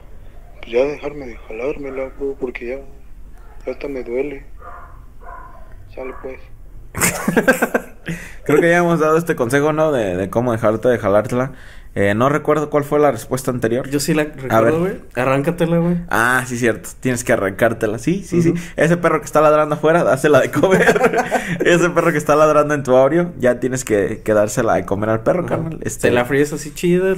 [0.58, 2.34] Pues ya dejarme de jalármela, bro?
[2.40, 2.76] Porque ya.
[3.64, 4.44] Ya hasta me duele.
[5.94, 6.40] Sale, pues.
[8.44, 9.92] Creo que ya hemos dado este consejo, ¿no?
[9.92, 11.52] De, de cómo dejarte de jalártela.
[11.96, 13.88] Eh, no recuerdo cuál fue la respuesta anterior.
[13.88, 14.94] Yo sí la recuerdo, güey.
[15.14, 15.98] Arráncatela, güey.
[16.10, 16.88] Ah, sí, cierto.
[16.98, 17.98] Tienes que arrancártela.
[17.98, 18.52] Sí, sí, sí.
[18.76, 21.22] Ese perro que está ladrando afuera, dásela de comer.
[21.64, 25.10] Ese perro que está ladrando en tu audio, ya tienes que, que dársela de comer
[25.10, 25.78] al perro, carnal.
[25.82, 26.08] Este...
[26.08, 27.14] Te la fríes así chida,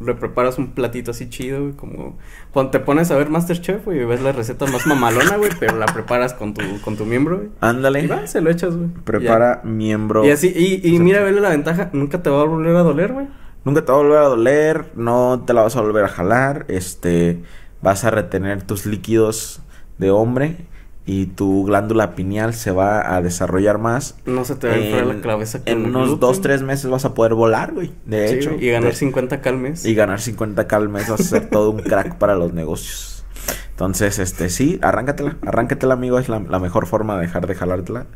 [0.00, 1.72] le preparas un platito así chido, güey.
[1.72, 2.18] Como
[2.52, 5.76] cuando te pones a ver Masterchef, güey, y ves la receta más mamalona, güey, pero
[5.76, 7.48] la preparas con tu, con tu miembro, güey.
[7.60, 8.00] Ándale.
[8.00, 8.88] Y va, se lo echas, güey.
[9.04, 10.24] Prepara miembro.
[10.24, 13.12] Y así, y, y mira, vele la ventaja, nunca te va a volver a doler,
[13.12, 13.26] güey.
[13.66, 16.66] Nunca te va a volver a doler, no te la vas a volver a jalar,
[16.68, 17.42] este,
[17.82, 19.60] vas a retener tus líquidos
[19.98, 20.68] de hombre
[21.04, 24.18] y tu glándula pineal se va a desarrollar más.
[24.24, 25.62] No se te va a enfriar la cabeza.
[25.64, 27.92] En unos dos, tres meses vas a poder volar, güey.
[28.04, 28.52] De hecho.
[28.56, 29.84] Y ganar 50 calmes.
[29.84, 33.24] Y ganar 50 calmes vas a ser todo un crack para los negocios.
[33.70, 38.06] Entonces, este, sí, arráncatela, arráncatela, amigo, es la, mejor forma de dejar de jalártela,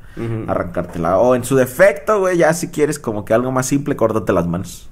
[0.47, 1.19] arrancártela.
[1.19, 4.47] O en su defecto, güey, ya si quieres como que algo más simple, córtate las
[4.47, 4.89] manos.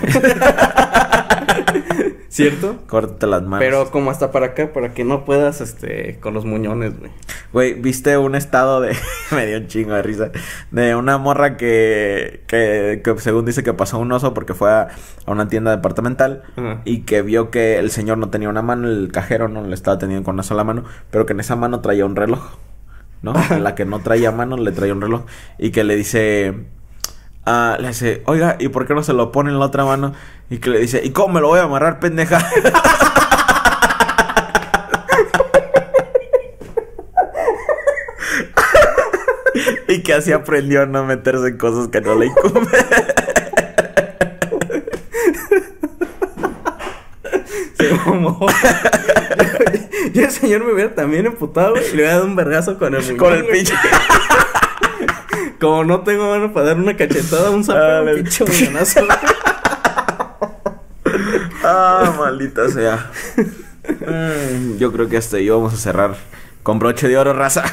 [2.28, 2.78] ¿Cierto?
[2.88, 3.60] Córtate las manos.
[3.60, 7.12] Pero como hasta para acá, para que no puedas, este, con los muñones, güey.
[7.52, 8.96] Güey, viste un estado de.
[9.30, 10.32] me dio un chingo de risa.
[10.72, 12.42] De una morra que.
[12.48, 14.88] que, según dice que pasó un oso porque fue a,
[15.26, 16.42] una tienda departamental.
[16.84, 19.98] Y que vio que el señor no tenía una mano, el cajero no le estaba
[19.98, 20.82] teniendo con una sola mano.
[21.12, 22.56] Pero que en esa mano traía un reloj.
[23.22, 23.32] ¿No?
[23.50, 25.24] en la que no traía mano le traía un reloj.
[25.56, 26.66] Y que le dice
[27.46, 30.14] Ah, le dice, oiga, ¿y por qué no se lo pone en la otra mano?
[30.48, 32.38] Y que le dice, ¿y cómo me lo voy a amarrar, pendeja?
[39.88, 42.66] y que así aprendió a no meterse en cosas que no le incumben.
[47.74, 48.46] Se mamó.
[50.14, 53.16] Yo el señor me hubiera también emputado, y le hubiera dado un vergazo con el
[53.16, 53.74] Con el pinche.
[55.60, 58.44] Como no tengo mano para dar una cachetada, un sapo, ah, un pinche
[61.64, 63.10] ah, maldita sea.
[63.86, 66.16] Mm, yo creo que hasta ahí vamos a cerrar
[66.62, 67.64] con broche de oro, raza.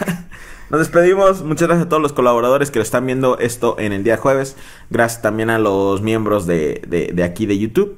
[0.69, 1.43] Nos despedimos.
[1.43, 4.55] Muchas gracias a todos los colaboradores que lo están viendo esto en el día jueves.
[4.89, 7.97] Gracias también a los miembros de, de, aquí de YouTube.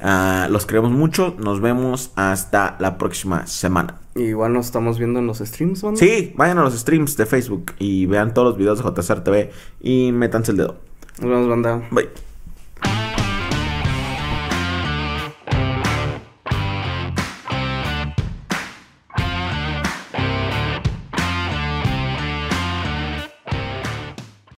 [0.00, 1.34] Ah, los queremos mucho.
[1.38, 4.03] Nos vemos hasta la próxima semana.
[4.14, 5.96] Igual nos estamos viendo en los streams, ¿no?
[5.96, 9.50] Sí, vayan a los streams de Facebook y vean todos los videos de JSR TV
[9.80, 10.76] y métanse el dedo.
[11.20, 11.88] Nos vemos, banda.
[11.90, 12.23] Bye.